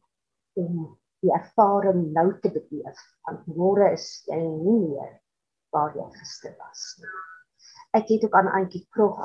[0.54, 3.00] om die ervaring nou te beleef.
[3.28, 5.14] Want môre is jy nie meer
[5.74, 7.14] waar jy gister was nie.
[7.98, 9.22] Ek het ook aan Antjie Krog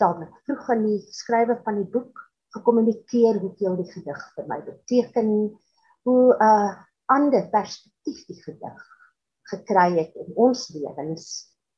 [0.00, 2.22] tamelik vroeg in die skrywe van die boek
[2.56, 5.28] gekommunikeer hoe veel die gedig vir my beteken,
[6.08, 6.70] hoe 'n uh,
[7.16, 8.86] ander perspektief die gedig
[9.52, 11.26] gekry het in ons lewens,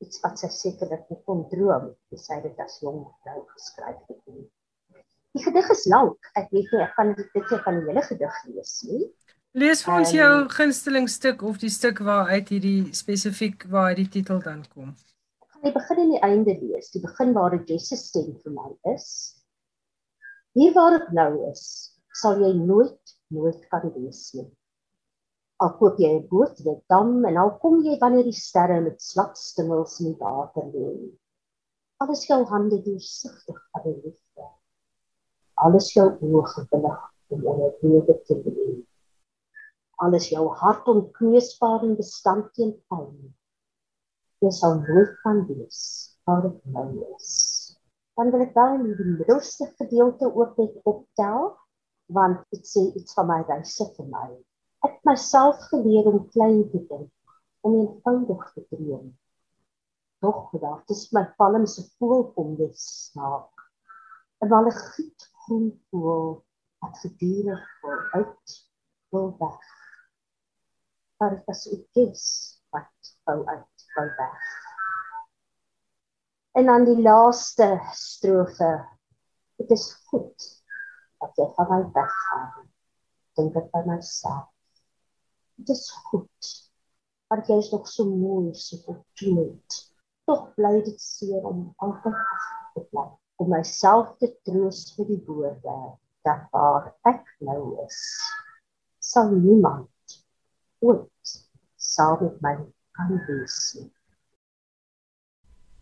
[0.05, 1.93] iets wat sy sekerlik nie kon droom
[2.27, 4.49] sy dit as jong vrou geskryf het nie.
[5.33, 6.31] Die gedig is lank.
[6.37, 9.07] Ek weet nie ek kan dit net van die hele gedig lees nie.
[9.53, 14.09] Lees vir ons um, jou gunsteling stuk of die stuk waaruit hierdie spesifiek waar die
[14.09, 14.95] titel dan kom.
[15.45, 16.91] Ek gaan die begin en die einde lees.
[16.95, 19.37] Die begin waar dit Jesus stem vir my is
[20.53, 21.63] Hier waar ek nou is,
[22.21, 24.45] sal jy nooit nooit kan wees nie.
[25.65, 29.01] Al koop jy 'n boot 'n dam en al kom jy wanneer die sterre met
[29.01, 30.91] swart stingels in die water lê.
[32.05, 34.49] Alles jou hande deursigtig aan die liefde.
[35.65, 37.01] Alles jou oë gewillig
[37.33, 38.92] om onder lewe te leef.
[40.03, 43.33] Alles jou hart onkneusbaar en bestand teen pyn.
[44.43, 45.83] jy sal nooit kan wees
[46.27, 47.29] waar dit nou is.
[48.19, 51.53] Dan wil ek wel in die middelste gedeelte ook net optel
[52.13, 54.27] want dit sê iets van my reise vir my.
[54.85, 57.13] Ek myself geleer om klein te dink,
[57.63, 59.13] om eenvoudig te droom.
[60.23, 63.51] Tog gedag, dis my palm se voel kom dit snaak.
[64.43, 66.43] 'n Wale giet groen voel
[66.83, 68.59] wat gedurig wil uit
[69.15, 69.82] wil weg.
[71.23, 72.23] Maar dit is ook kes
[72.71, 74.47] wat wou uit wou weg.
[76.51, 78.89] En dan die laaste strofe.
[79.57, 80.47] Dit is goed
[81.19, 82.67] dat jy van my weggaan.
[83.39, 84.49] Dink ek by myself.
[85.55, 86.51] Dit is goed.
[87.31, 89.79] Maar jy is nog so mooi, so verkleed.
[90.27, 92.19] Tog bly dit seer om altyd
[92.75, 93.07] te bly.
[93.39, 95.79] Om myself te troos vir die woorde
[96.27, 98.03] dat waar ek nou is,
[98.99, 99.87] sal niemand
[100.83, 101.35] ooit
[101.77, 102.55] saam met my
[102.97, 103.91] kan wees nie.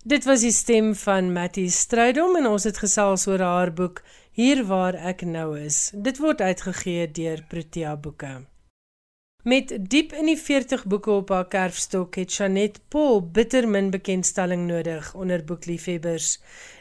[0.00, 4.00] Dit was die stem van Mattie Strydom en ons het gesels oor haar boek
[4.32, 5.90] Hier waar ek nou is.
[5.92, 8.46] Dit word uitgegee deur Protea Boeke.
[9.42, 14.66] Met diep in die 40 boeke op haar kerfstok het Janet Paul bitter min bekendstelling
[14.68, 16.38] nodig onder boekliefhebbers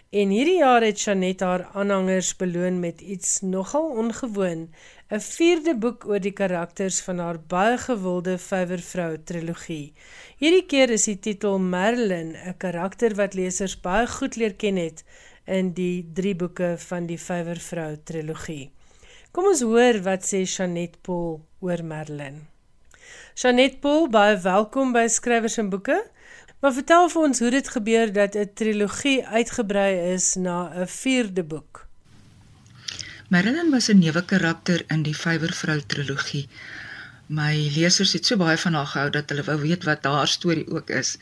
[0.09, 4.73] En hierdie jaar het Janet haar aanhangers beloon met iets nogal ongewoon,
[5.13, 9.93] 'n vierde boek oor die karakters van haar baie gewilde Vyvervrou trilogie.
[10.37, 15.03] Hierdie keer is die titel Merlin, 'n karakter wat lesers baie goed leer ken het
[15.45, 18.71] in die drie boeke van die Vyvervrou trilogie.
[19.31, 22.47] Kom ons hoor wat sê Janet Paul oor Merlin.
[23.35, 26.01] Janet Paul, baie welkom by Skrywers en Boeke.
[26.59, 31.43] Maar vertel vir ons hoe dit gebeur dat 'n trilogie uitgebrei is na 'n vierde
[31.43, 31.87] boek.
[33.29, 36.47] Marilyn was 'n nuwe karakter in die Vyvervrou trilogie.
[37.29, 40.67] My lesers het so baie van haar gehou dat hulle wou weet wat haar storie
[40.67, 41.17] ook is.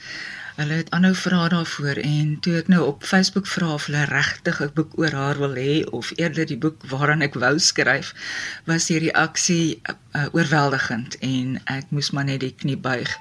[0.55, 4.61] Hulle het aanhou vra daarvoor en toe ek nou op Facebook vra of hulle regtig
[4.61, 8.13] 'n boek oor haar wil hê of eerder die boek waaraan ek wou skryf,
[8.65, 13.17] was die reaksie uh, oorweldigend en ek moes maar net die knie buig.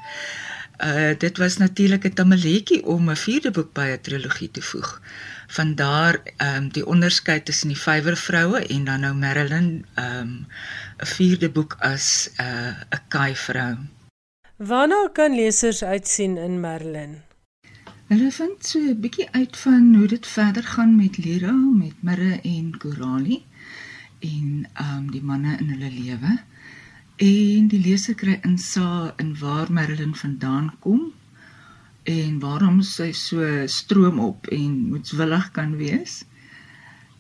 [0.79, 5.01] Uh dit was natuurlik 'n tamaletjie om 'n vierde boek by 'n trilogie te voeg.
[5.47, 10.47] Vandaar ehm um, die onderskeid tussen die vywer vroue en dan nou Marilyn ehm um,
[10.99, 13.77] 'n vierde boek as 'n uh, 'n kai vrou.
[14.57, 17.23] Waarna kan lesers uitsien in Marilyn?
[18.07, 22.41] Hulle vind so 'n bietjie uit van hoe dit verder gaan met Lira, met Mirre
[22.43, 23.45] en Corali
[24.19, 26.39] en ehm um, die manne in hulle lewe.
[27.17, 31.13] En die leser kry insaag in waar Marilyn vandaan kom
[32.05, 36.25] en waarom sy so stroom op en moedswillig kan wees.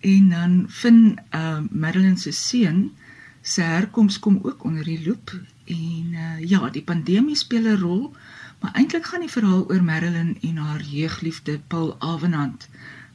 [0.05, 2.93] En dan vind uh Marilyn se seun
[3.41, 5.33] se herkoms kom ook onder die loop
[5.65, 8.13] en uh ja, die pandemie speel 'n rol,
[8.61, 12.69] maar eintlik gaan die verhaal oor Marilyn en haar jeugliefde Paul Avenant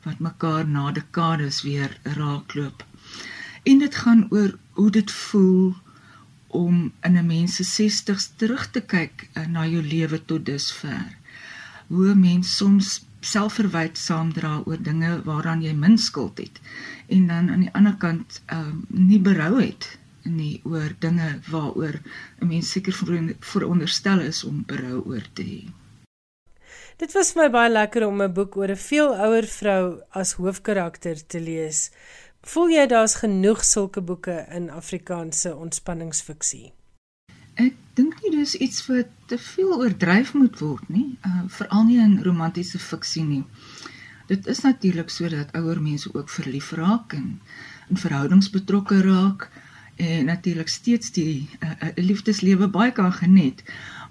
[0.03, 2.85] wat mekaar na dekades weer raakloop.
[3.63, 5.75] En dit gaan oor hoe dit voel
[6.51, 11.17] om in 'n mens se 60s terug te kyk uh, na jou lewe tot dusver.
[11.87, 16.61] Hoe 'n mens soms selfverwyd saamdra oor dinge waaraan jy min skuld het
[17.07, 21.99] en dan aan die ander kant ehm uh, nie berou het nie oor dinge waaroor
[22.39, 22.93] 'n mens seker
[23.39, 25.61] veronderstel is om berou oor te hê.
[26.97, 30.33] Dit was vir my baie lekker om 'n boek oor 'n veel ouer vrou as
[30.33, 31.91] hoofkarakter te lees.
[32.41, 36.71] Voel jy daar's genoeg sulke boeke in Afrikaanse ontspanningsfiksie?
[37.61, 41.99] Ek dink nie dis iets wat te veel oordryf moet word nie, uh, veral nie
[42.01, 43.43] in romantiese fiksie nie.
[44.31, 47.37] Dit is natuurlik sodat ouer mense ook verlief raak en
[47.89, 49.49] in verhoudings betrokke raak
[50.01, 53.61] en natuurlik steeds die uh, uh, liefdeslewe baie kan geniet.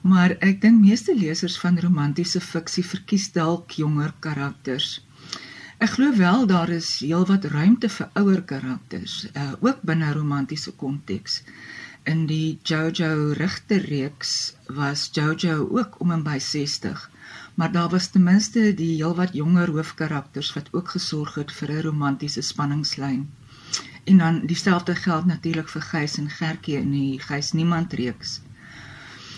[0.07, 5.01] Maar ek dink meeste lesers van romantiese fiksie verkies dalk jonger karakters.
[5.81, 11.39] Ek glo wel daar is heelwat ruimte vir ouer karakters, uh, ook binne romantiese konteks.
[12.13, 14.33] In die Jojo Rigter reeks
[14.81, 17.07] was Jojo ook om en by 60,
[17.55, 21.83] maar daar was ten minste die heelwat jonger hoofkarakters wat ook gesorg het vir 'n
[21.89, 23.25] romantiese spanningslyn.
[24.05, 28.41] En dan dieselfde geld natuurlik vir Gys en Gertjie in die Gys Niemand reeks.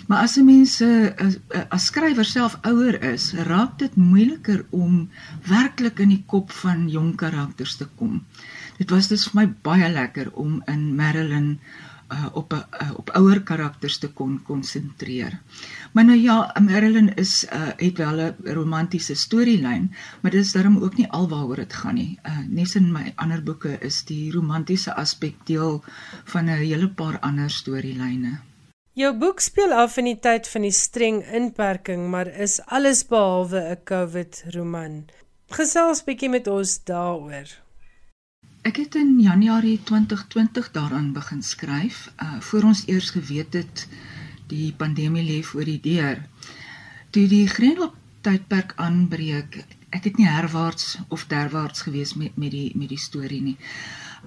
[0.06, 5.10] Maar as 'n mens eh, eh, as skrywer self ouer is, raak dit moeiliker om
[5.46, 8.24] werklik in die kop van jong karakters te kom.
[8.78, 11.60] Dit was dus vir my baie lekker om in Marilyn
[12.12, 15.40] uh, op 'n uh, op ouer karakters te kon konsentreer.
[15.92, 20.78] Maar nou ja, Marilyn is uh, het wel 'n romantiese storielyn, maar dit is darem
[20.78, 22.18] ook nie alwaaroor dit gaan nie.
[22.26, 25.84] Uh, Nes in my ander boeke is die romantiese aspek deel
[26.24, 28.51] van 'n hele paar ander storielyne.
[28.92, 33.60] Jou boek speel af in die tyd van die streng inperking, maar is alles behalwe
[33.70, 35.06] 'n COVID roman.
[35.48, 37.48] Gesels bietjie met ons daaroor.
[38.62, 43.88] Ek het in Januarie 2020 daaraan begin skryf, uh voor ons eers geweet het
[44.46, 46.28] die pandemie lê voor die deur.
[47.10, 52.72] Toe die Grendel tydperk aanbreek, ek het nie herwaarts of derwaarts gewees met met die
[52.74, 53.56] met die storie nie.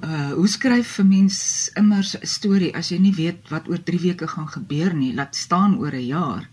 [0.03, 1.37] Uh hoe skryf 'n mens
[1.81, 5.35] immers 'n storie as jy nie weet wat oor 3 weke gaan gebeur nie, laat
[5.35, 6.49] staan oor 'n jaar.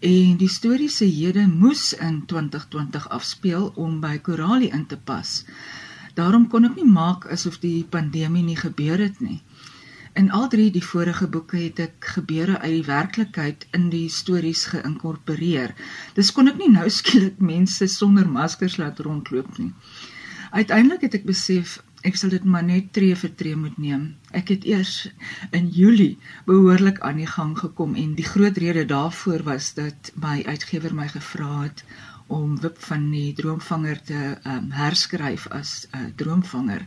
[0.00, 5.44] En die storie se hede moes in 2020 afspeel om by Coralie in te pas.
[6.14, 9.42] Daarom kon ek nie maak asof die pandemie nie gebeur het nie.
[10.18, 14.64] In al drie die vorige boeke het ek gebeure uit die werklikheid in die stories
[14.72, 15.74] geïnkorporeer.
[16.16, 19.70] Dis kon ek nie nou skielik mense sonder maskers laat rondloop nie.
[20.50, 21.76] Uiteindelik het ek besef
[22.08, 24.04] ek sal dit maar net tree vir tree moet neem.
[24.34, 25.08] Ek het eers
[25.54, 26.18] in Julie
[26.50, 31.08] behoorlik aan die gang gekom en die groot rede daarvoor was dat my uitgewer my
[31.14, 31.86] gevra het
[32.28, 36.86] om Wip van die Droomvanger te um, herskryf as 'n uh, droomvanger.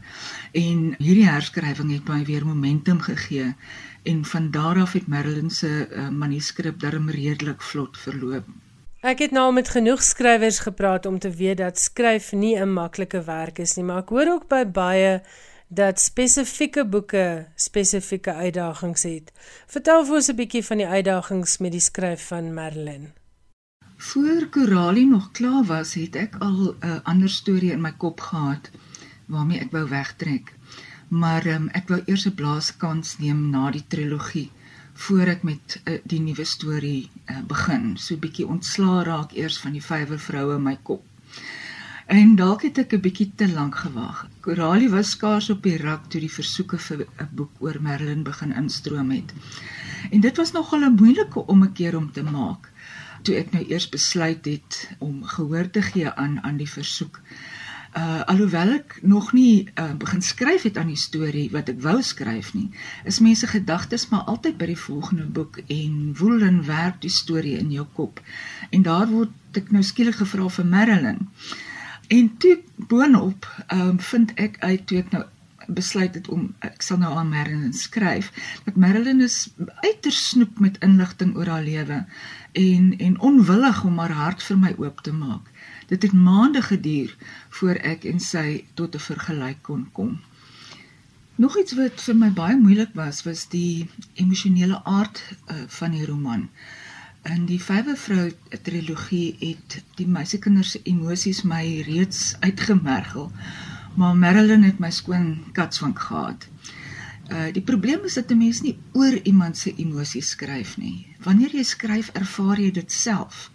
[0.52, 3.56] En hierdie herskrywing het my weer momentum gegee
[4.04, 8.46] en van daar af het Marilyn se uh, manuskrip darm redelik vlot verloop.
[9.02, 13.24] Ek het nou met genoeg skrywers gepraat om te weet dat skryf nie 'n maklike
[13.24, 15.22] werk is nie, maar ek hoor ook by baie
[15.68, 19.32] dat spesifieke boeke spesifieke uitdagings het.
[19.68, 23.21] Vertel vir ons 'n bietjie van die uitdagings met die skryf van Marilyn.
[24.02, 28.70] Voor Coralie nog klaar was, het ek al 'n ander storie in my kop gehad
[29.26, 30.54] waarmee ek wou wegtrek.
[31.08, 34.50] Maar um, ek wou eers 'n blaaskans neem na die trilogie
[34.94, 37.98] voor ek met uh, die nuwe storie uh, begin.
[37.98, 41.06] So 'n bietjie ontslaa raak eers van die vyver vroue in my kop.
[42.06, 44.28] En dalk het ek 'n bietjie te lank gewag.
[44.40, 48.52] Coralie was skaars op die rak toe die versoeke vir 'n boek oor Merlin begin
[48.52, 49.34] instroom het.
[50.12, 52.71] En dit was nogal 'n moeilike ommekeer om te maak
[53.22, 57.22] toe ek nou eers besluit het om gehoor te gee aan aan die versoek.
[57.98, 61.98] Uh alhoewel ek nog nie uh, begin skryf het aan die storie wat ek wou
[62.02, 62.70] skryf nie,
[63.04, 67.58] is mense gedagtes maar altyd by die volgende boek en woel en werk die storie
[67.60, 68.22] in jou kop.
[68.72, 71.28] En daar word ek nou skielik gevra vir Marilyn.
[72.08, 75.26] En toe boonop, ehm um, vind ek uit toe ek nou
[75.74, 78.32] besluit het om ek sal nou aan Marilyn skryf
[78.66, 79.38] dat Marilyn is
[79.86, 82.02] uiters snoep met inligting oor haar lewe
[82.52, 85.48] en en onwillig om haar hart vir my oop te maak.
[85.88, 87.16] Dit het maande geduur
[87.60, 90.20] voor ek en sy tot 'n vergelyk kon kom.
[91.36, 96.06] Nog iets wat vir my baie moeilik was, was die emosionele aard uh, van die
[96.06, 96.50] roman.
[97.24, 98.32] In die Vywe vrou
[98.62, 103.32] trilogie het die meisiekinders se emosies my reeds uitgemergel
[103.96, 106.48] maar Marilyn het my skoon katswink gehad.
[107.32, 111.08] Uh die probleem is dat 'n mens nie oor iemand se emosies skryf nie.
[111.24, 113.52] Wanneer jy skryf, ervaar jy dit self.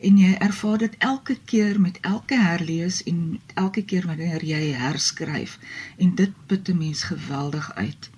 [0.00, 5.58] En jy ervaar dit elke keer met elke herlees en elke keer wanneer jy herskryf
[5.96, 8.10] en dit put 'n mens geweldig uit.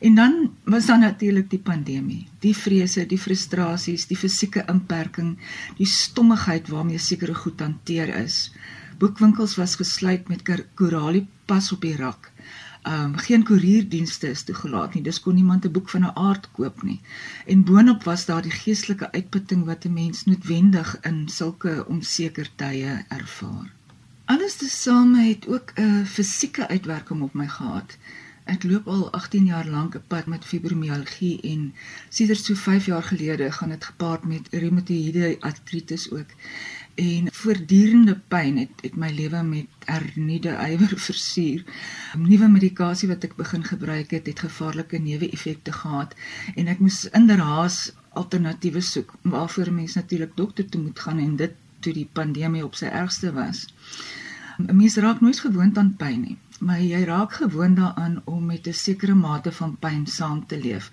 [0.00, 5.38] En dan was daar natuurlik die pandemie, die vrese, die frustrasies, die fisieke inperking,
[5.76, 8.50] die stommigheid waarmee sekere goed hanteer is
[8.98, 10.42] boekwinkels was gesluit met
[10.74, 12.30] Coralie pas op die rak.
[12.88, 15.02] Um geen koerierdienste is toegelaat nie.
[15.02, 17.00] Dis kon niemand 'n boek van 'n aard koop nie.
[17.46, 23.04] En boonop was daar die geestelike uitputting wat 'n mens noodwendig in sulke onseker tye
[23.08, 23.72] ervaar.
[24.24, 27.96] Alles tesame het ook 'n fisieke uitwerking op my gehad.
[28.44, 31.74] Ek loop al 18 jaar lank 'n pad met fibromialgie en
[32.08, 36.30] sedert so 5 jaar gelede gaan dit gepaard met reumatoïede artritis ook
[36.94, 41.64] en voortdurende pyn het het my lewe met erniede ywer versuur.
[42.18, 46.14] Nuwe medikasie wat ek begin gebruik het, het gevaarlike neeweffekte gehad
[46.54, 51.54] en ek moes inderhaas alternatiewe soek waarvoor mense natuurlik dokter toe moet gaan en dit
[51.84, 53.66] toe die pandemie op sy ergste was.
[54.58, 58.66] 'n Mens raak nooit gewoond aan pyn nie, maar jy raak gewoond daaraan om met
[58.68, 60.92] 'n sekere mate van pyn saam te leef.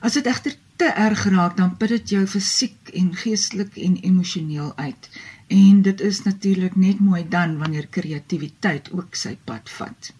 [0.00, 4.72] As dit egter te erg raak, dan put dit jou fisiek en geestelik en emosioneel
[4.76, 5.08] uit.
[5.46, 10.12] En dit is natuurlik net mooi dan wanneer kreatiwiteit ook sy pad vat.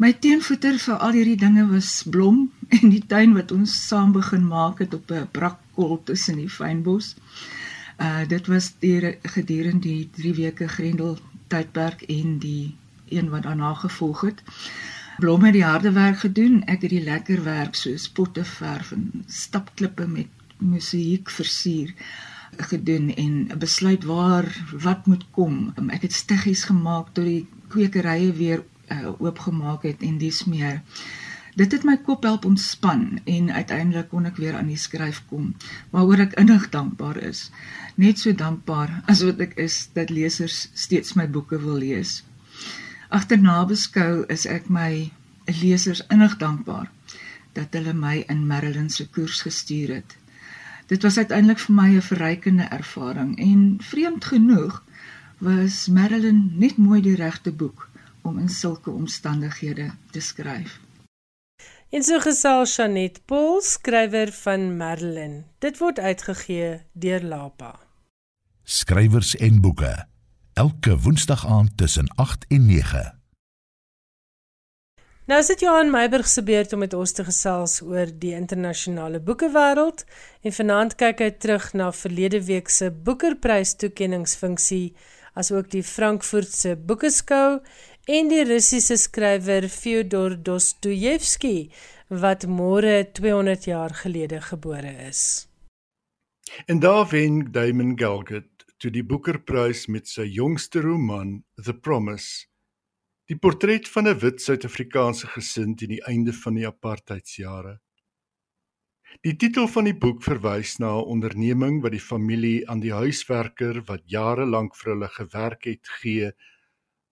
[0.00, 2.46] My teenvoeter vir al hierdie dinge was blom
[2.76, 7.16] en die tuin wat ons saam begin maak het op 'n brakkol tussen die fynbos.
[8.00, 11.18] Uh dit was die gedurende die 3 weke Grendel
[11.52, 12.74] tydperk en die
[13.10, 14.42] een wat daarna gevolg het.
[15.20, 19.24] Blom het die harde werk gedoen, ek het die lekker werk soos potte verf en
[19.28, 21.90] stapklippe met musiek versier
[22.70, 25.58] gedoen en besluit waar wat moet kom.
[25.92, 27.42] Ek het stiggies gemaak tot die
[27.74, 30.80] kwekerye weer uh, oopgemaak het en dis meer.
[31.60, 35.52] Dit het my kop help ontspan en uiteindelik kon ek weer aan die skryf kom,
[35.92, 37.50] waaroor ek innig dankbaar is.
[38.00, 42.22] Net so dankbaar as wat ek is dat lesers steeds my boeke wil lees.
[43.10, 45.10] Agterna beskou is ek my
[45.60, 46.86] lesers innig dankbaar
[47.58, 50.14] dat hulle my in Marilyn se koers gestuur het.
[50.86, 54.82] Dit was uiteindelik vir my 'n verrykende ervaring en vreemd genoeg
[55.38, 57.88] was Marilyn net mooi die regte boek
[58.22, 60.78] om in sulke omstandighede te skryf.
[61.90, 65.44] En so gesel Chanet Paul, skrywer van Marilyn.
[65.58, 67.80] Dit word uitgegee deur Lapa.
[68.62, 70.09] Skrywers en boeke.
[70.54, 73.20] Elke Woensdag aand tussen 8 en 9.
[75.24, 79.20] Nou is dit Johan Meiburg se beurt om met ons te gesels oor die internasionale
[79.22, 80.02] boekewêreld
[80.42, 84.96] en vanaand kyk hy terug na verlede week se Boekerprys toekenningsfunksie
[85.38, 87.60] asook die Frankfurtse Boekeskou
[88.10, 91.70] en die Russiese skrywer Fyodor Dostojewski
[92.10, 95.46] wat môre 200 jaar gelede gebore is.
[96.66, 98.49] En daar wen Damon Galgut
[98.80, 102.50] toe die Boekerprys met sy jongste roman The Promise
[103.30, 107.76] Die portret van 'n wit Suid-Afrikaanse gesin teen die einde van die apartheidsjare.
[109.22, 113.82] Die titel van die boek verwys na 'n onderneming wat die familie aan die huiswerker
[113.92, 116.32] wat jare lank vir hulle gewerk het gee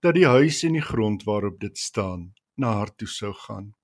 [0.02, 3.77] dat die huis en die grond waarop dit staan na haar toe sou gaan.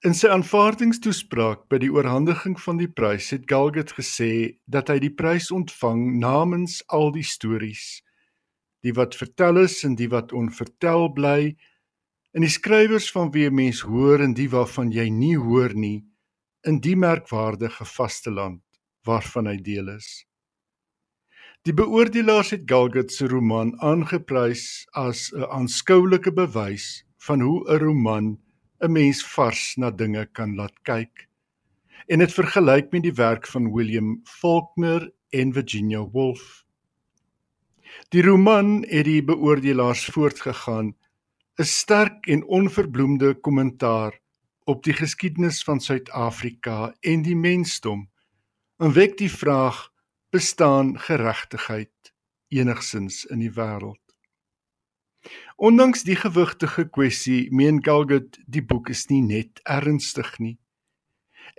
[0.00, 5.12] In sy aanvaardingstoespraak by die oorhandiging van die prys het Galgut gesê dat hy die
[5.12, 8.00] prys ontvang namens al die stories
[8.80, 11.52] die wat vertel is en die wat onvertel bly
[12.32, 16.00] en die skrywers van wie 'n mens hoor en die waarvan jy nie hoor nie
[16.64, 18.64] in die merkwaardige vasteland
[19.04, 20.24] waarvan hy deel is.
[21.68, 28.38] Die beoordelaars het Galgut se roman aangeprys as 'n aanskoulike bewys van hoe 'n roman
[28.80, 31.28] 'n mens vars na dinge kan laat kyk
[32.08, 36.64] en dit vergelyk met die werk van William Faulkner en Virginia Woolf.
[38.10, 40.94] Die roman het die beoordelaars voortgegaan
[41.60, 44.18] 'n sterk en onverbloemde kommentaar
[44.64, 48.08] op die geskiedenis van Suid-Afrika en die mensdom
[48.78, 49.90] en wek die vraag
[50.30, 52.12] bestaan geregtigheid
[52.48, 54.09] enigsins in die wêreld.
[55.56, 60.56] Ondanks die gewigtige kwessie meen Galgut die boek is nie net ernstig nie.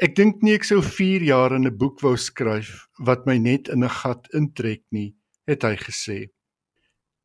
[0.01, 3.67] Ek dink nie ek sou 4 jaar in 'n boek wou skryf wat my net
[3.69, 5.13] in 'n gat intrek nie
[5.47, 6.19] het hy gesê.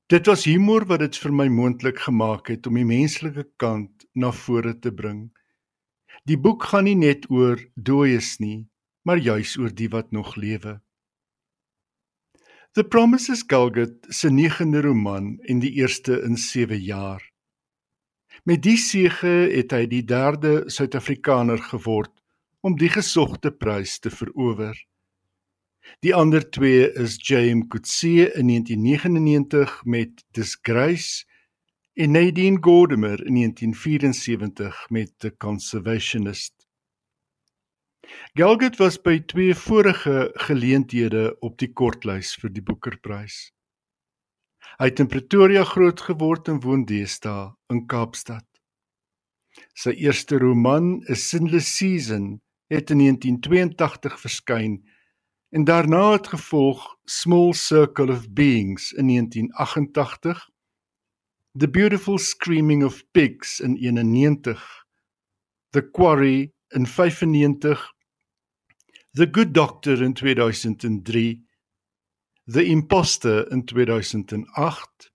[0.09, 4.31] Dit was humor wat dit vir my moontlik gemaak het om die menslike kant na
[4.31, 5.31] vore te bring.
[6.27, 8.69] Die boek gaan nie net oor dooies nie,
[9.05, 10.81] maar juis oor die wat nog lewe.
[12.77, 17.23] The Promises Galgut se 9de roman en die eerste in 7 jaar.
[18.45, 22.13] Met die sege het hy die derde Suid-Afrikaner geword
[22.61, 24.77] om die gesogte prys te verower.
[26.05, 31.25] Die ander twee is James Coetzee in 1999 met Disgrace
[31.97, 36.56] en Nadine Gordimer in 1974 met The Conservationist.
[38.37, 43.37] Galgut was by twee vorige geleenthede op die kortlys vir die Boekerprys.
[44.77, 48.45] Hy het in Pretoria grootgeword en woon deesdae in Kaapstad.
[49.73, 52.37] Sy eerste roman, A Sinless Season,
[52.69, 54.83] het in 1982 verskyn
[55.57, 60.45] en daarna het gevolg Small Circle of Beings in 1988
[61.57, 64.61] The Beautiful Screaming of Pigs in 91
[65.71, 67.96] The Quarry in 95
[69.17, 71.41] The Good Doctor in 2003
[72.49, 75.11] The Imposter in 2008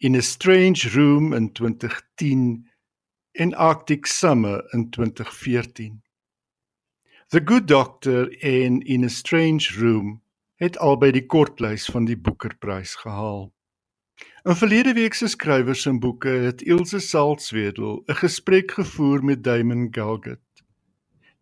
[0.00, 2.64] In a Strange Room in 2010
[3.34, 6.00] en Arctic Summer in 2014
[7.28, 10.22] The Good Doctor en In a Strange Room
[10.54, 13.52] het albei die kortlys van die Boekerprys gehaal.
[14.48, 19.88] In verlede week se skrywers en boeke het Ilse Salzwedel 'n gesprek gevoer met Damon
[19.90, 20.45] Galgut.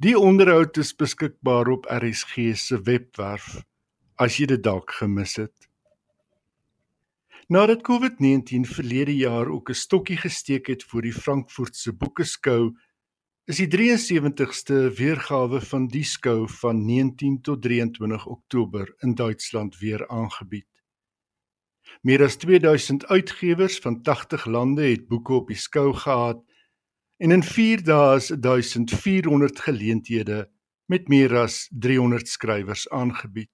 [0.03, 3.61] Die onderhoud is beskikbaar op RSG se webwerf
[4.19, 5.69] as jy dit dalk gemis het.
[7.47, 12.75] Nadat COVID-19 verlede jaar ook 'n stokkie gesteek het vir die Frankfurtse Boekeskou,
[13.47, 20.09] is die 73ste weergawe van die skou van 19 tot 23 Oktober in Duitsland weer
[20.09, 20.67] aangebied.
[22.03, 26.43] Meer as 2000 uitgewers van 80 lande het boeke op die skou gehad
[27.17, 30.51] en in 4 dae is 1400 geleenthede
[30.87, 33.53] met meer as 300 skrywers aangebied.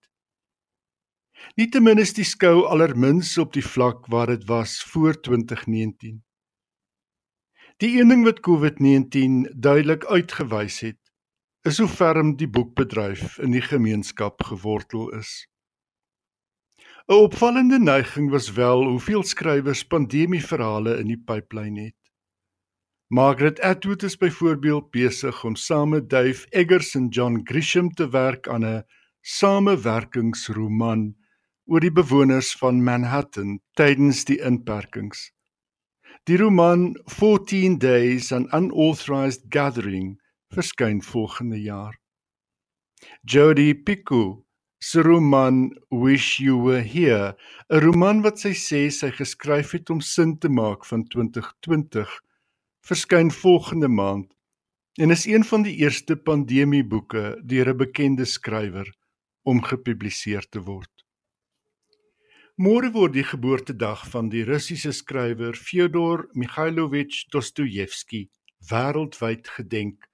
[1.56, 6.20] Nietemin is die skou allermins op die vlak waar dit was voor 2019.
[7.80, 10.98] Die een ding wat COVID-19 duidelik uitgewys het,
[11.64, 15.46] is hoe ferm die boekbedryf in die gemeenskap gewortel is.
[17.08, 21.99] 'n Opvallende neiging was wel hoeveel skrywers pandemieverhale in die pipeline het.
[23.12, 28.48] Margaret Atwood is byvoorbeeld besig om saam met Dave Eggers en John Grisham te werk
[28.48, 28.84] aan 'n
[29.20, 31.16] samewerkingsroman
[31.66, 35.32] oor die bewoners van Manhattan tydens die inperkings.
[36.22, 40.22] Die roman 14 Days an Unauthorized Gathering
[40.54, 41.98] verskyn volgende jaar.
[43.22, 44.46] Jodi Picoult
[44.78, 47.36] se roman Wish You Were Here,
[47.70, 52.20] 'n roman wat sy sê sy geskryf het om sin te maak van 2020,
[52.80, 54.36] verskyn volgende maand
[55.00, 58.88] en is een van die eerste pandemieboeke deur 'n bekende skrywer
[59.42, 60.94] om gepubliseer te word.
[62.60, 68.28] Môre word die geboortedag van die Russiese skrywer Fyodor Mikhailovich Dostojewski
[68.70, 70.08] wêreldwyd gedenk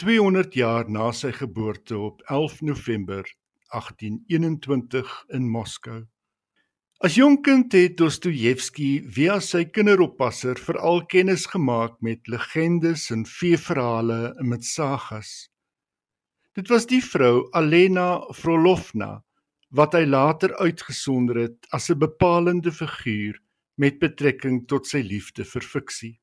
[0.00, 3.28] 200 jaar na sy geboorte op 11 November
[3.68, 6.06] 1821 in Moskou.
[7.02, 14.34] As jong kind het Dostojewski via sy kinderoppasser veral kennis gemaak met legendes en feeverhale
[14.38, 15.48] en met sagas.
[16.54, 19.24] Dit was die vrou Alena Frolovna
[19.74, 23.40] wat hy later uitgesonder het as 'n bepalende figuur
[23.76, 26.20] met betrekking tot sy liefde vir fiksie.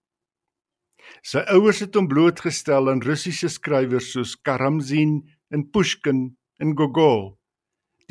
[1.21, 7.37] Sy ouers het hom blootgestel aan Russiese skrywers soos Karamzin en Pushkin en Gogol,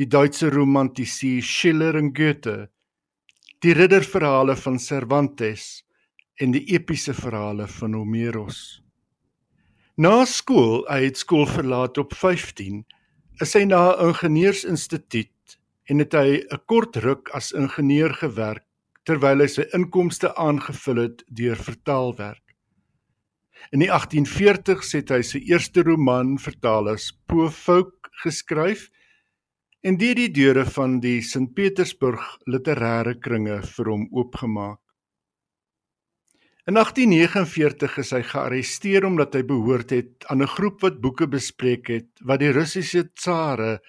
[0.00, 2.70] die Duitse romantisie Schiller en Goethe,
[3.60, 5.82] die ridderverhale van Cervantes
[6.40, 8.80] en die epiese verhale van Homeros.
[10.00, 12.78] Na skool, hy het skool verlaat op 15
[13.44, 15.58] is hy na 'n ingenieursinstituut
[15.90, 18.64] en het hy 'n kort ruk as ingenieur gewerk
[19.04, 22.56] terwyl hy sy inkomste aangevul het deur vertaalwerk.
[23.72, 28.88] In die 1840s het hy sy eerste roman vertaal as Poe Folk geskryf
[29.80, 32.20] en deur die deure van die St Petersburg
[32.50, 34.80] literêre kringe vir hom oopgemaak.
[36.68, 41.88] In 1849 is hy gearresteer omdat hy behoort het aan 'n groep wat boeke bespreek
[41.88, 43.80] het wat die Russiese tsare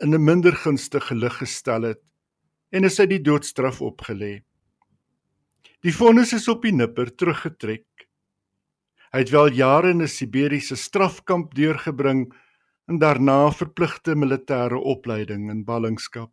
[0.00, 2.02] in 'n minder gunstige lig gestel het
[2.72, 4.42] en is hy die doodstraf opgelê.
[5.82, 7.86] Die vonnis is op die nipper teruggetrek.
[9.12, 12.32] Hy het wel jare in 'n Siberiese strafkamp deurgebring
[12.88, 16.32] en daarna verpligte militêre opleiding in ballingskap.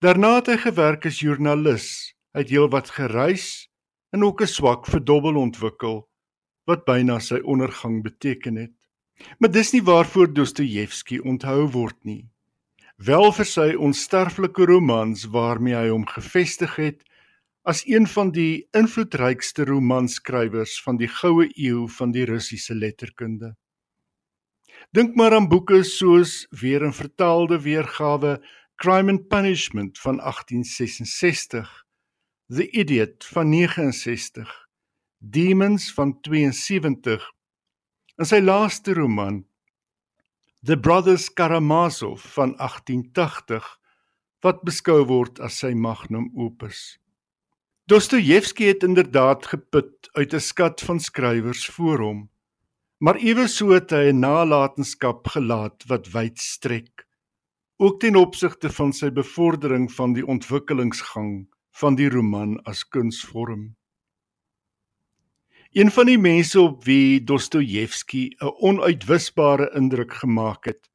[0.00, 1.88] Daarna het hy gewerk as joernalis.
[2.34, 3.68] Hy het heelwat gereis
[4.12, 6.08] en ook 'n swak vir dobbel ontwikkel
[6.66, 8.72] wat byna sy ondergang beteken het.
[9.38, 12.28] Maar dis nie waarvoor Dostojewski onthou word nie.
[12.96, 17.02] Wel vir sy onsterflike romans waarmee hy hom gevestig het
[17.62, 23.54] as een van die invloedrykste romanskrywers van die goue eeu van die Russiese letterkunde.
[24.90, 28.40] Dink maar aan boeke soos weer 'n vertaalde weergawe
[28.76, 31.84] Crime and Punishment van 1866
[32.48, 34.68] The Idiot van 69,
[35.18, 37.32] Demons van 72
[38.16, 39.44] en sy laaste roman
[40.64, 43.64] The Brothers Karamazov van 1880
[44.44, 46.98] wat beskou word as sy magnum opus.
[47.88, 52.30] Dostojewski het inderdaad geput uit 'n skat van skrywers voor hom,
[53.04, 57.04] maar eweso het hy 'n nalatenskap gelaat wat wyd strek,
[57.76, 61.44] ook ten opsigte van sy bevordering van die ontwikkelingsgang
[61.80, 63.76] van die roman as kunsvorm.
[65.72, 70.90] Een van die mense op wie Dostojewski 'n onuitwisbare indruk gemaak het,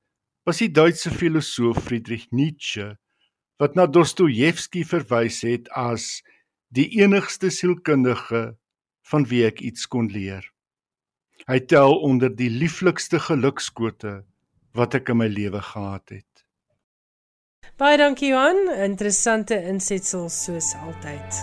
[0.46, 2.98] was die Duitse filosoof Friedrich Nietzsche,
[3.60, 6.24] wat na Dostojewski verwys het as
[6.74, 8.58] die enigste sielkundige
[9.02, 10.50] van wie ek iets kon leer.
[11.50, 14.20] Hy tel onder die lieflikste gelukskote
[14.78, 16.44] wat ek in my lewe gehad het.
[17.82, 21.42] Baie dankie Johan, interessante insetsels soos altyd.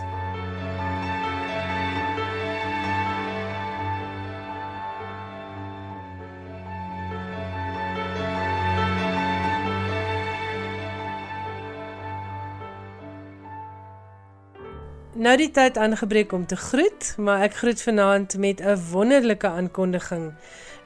[15.27, 20.35] Nou die tyd aangebreek om te groet, maar ek groet vanaand met 'n wonderlike aankondiging.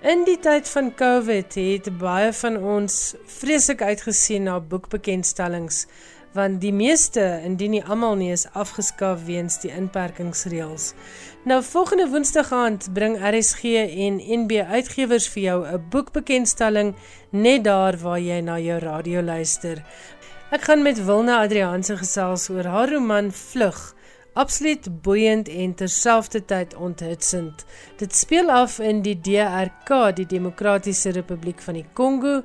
[0.01, 5.87] In die tyd van COVID het baie van ons vreeslik uitgesien na boekbekendstellings
[6.33, 10.95] want die meeste indien nie almal nie is afgeskaf weens die inperkingsreëls.
[11.45, 13.63] Nou volgende Woensdag aand bring RSG
[14.09, 16.95] en NB Uitgewers vir jou 'n boekbekendstelling
[17.31, 19.85] net daar waar jy na jou radio luister.
[20.51, 23.95] Ek gaan met Wilna Adrianse gesels oor haar roman Vlug
[24.33, 27.65] absoluut boeiend en terselfdertyd onthutsend.
[27.97, 32.43] Dit speel af in die DRK, die Demokratiese Republiek van die Kongo,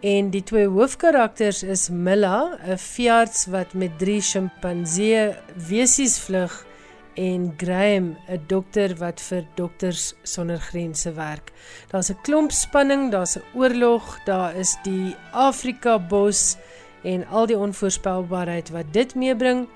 [0.00, 5.34] en die twee hoofkarakters is Milla, 'n veearts wat met drie sjimpansee
[5.68, 6.66] wesies vlug,
[7.14, 11.52] en Graham, 'n dokter wat vir Dokters Sonder Grense werk.
[11.90, 16.56] Daar's 'n klomp spanning, daar's 'n oorlog, daar is die Afrika bos
[17.02, 19.68] en al die onvoorspelbaarheid wat dit meebring.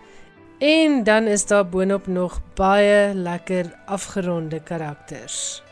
[0.58, 5.62] En dan is daar boonop nog baie lekker afgeronde karakters.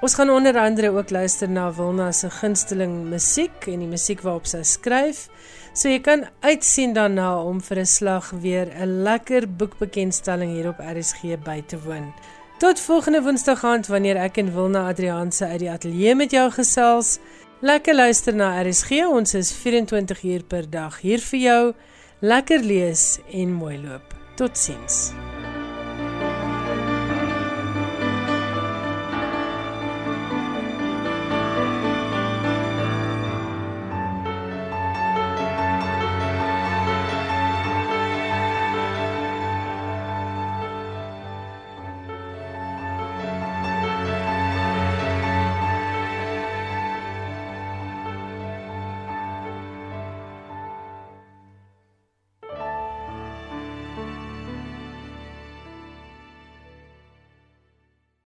[0.00, 4.46] Ons gaan onder andere ook luister na Wilna se gunsteling musiek en die musiek waarop
[4.46, 5.26] sy skryf.
[5.72, 10.78] So jy kan uitsien daarna om vir 'n slag weer 'n lekker boekbekenstelling hier op
[10.78, 12.14] RSG by te woon.
[12.58, 17.18] Tot volgende Woensdag aand wanneer ek en Wilna Adrianse uit die ateljee met jou gesels.
[17.60, 18.90] Lekker luister na RSG.
[19.08, 21.74] Ons is 24 uur per dag hier vir jou.
[22.20, 24.15] Lekker lees en mooi loop.
[24.36, 25.14] Totsiens.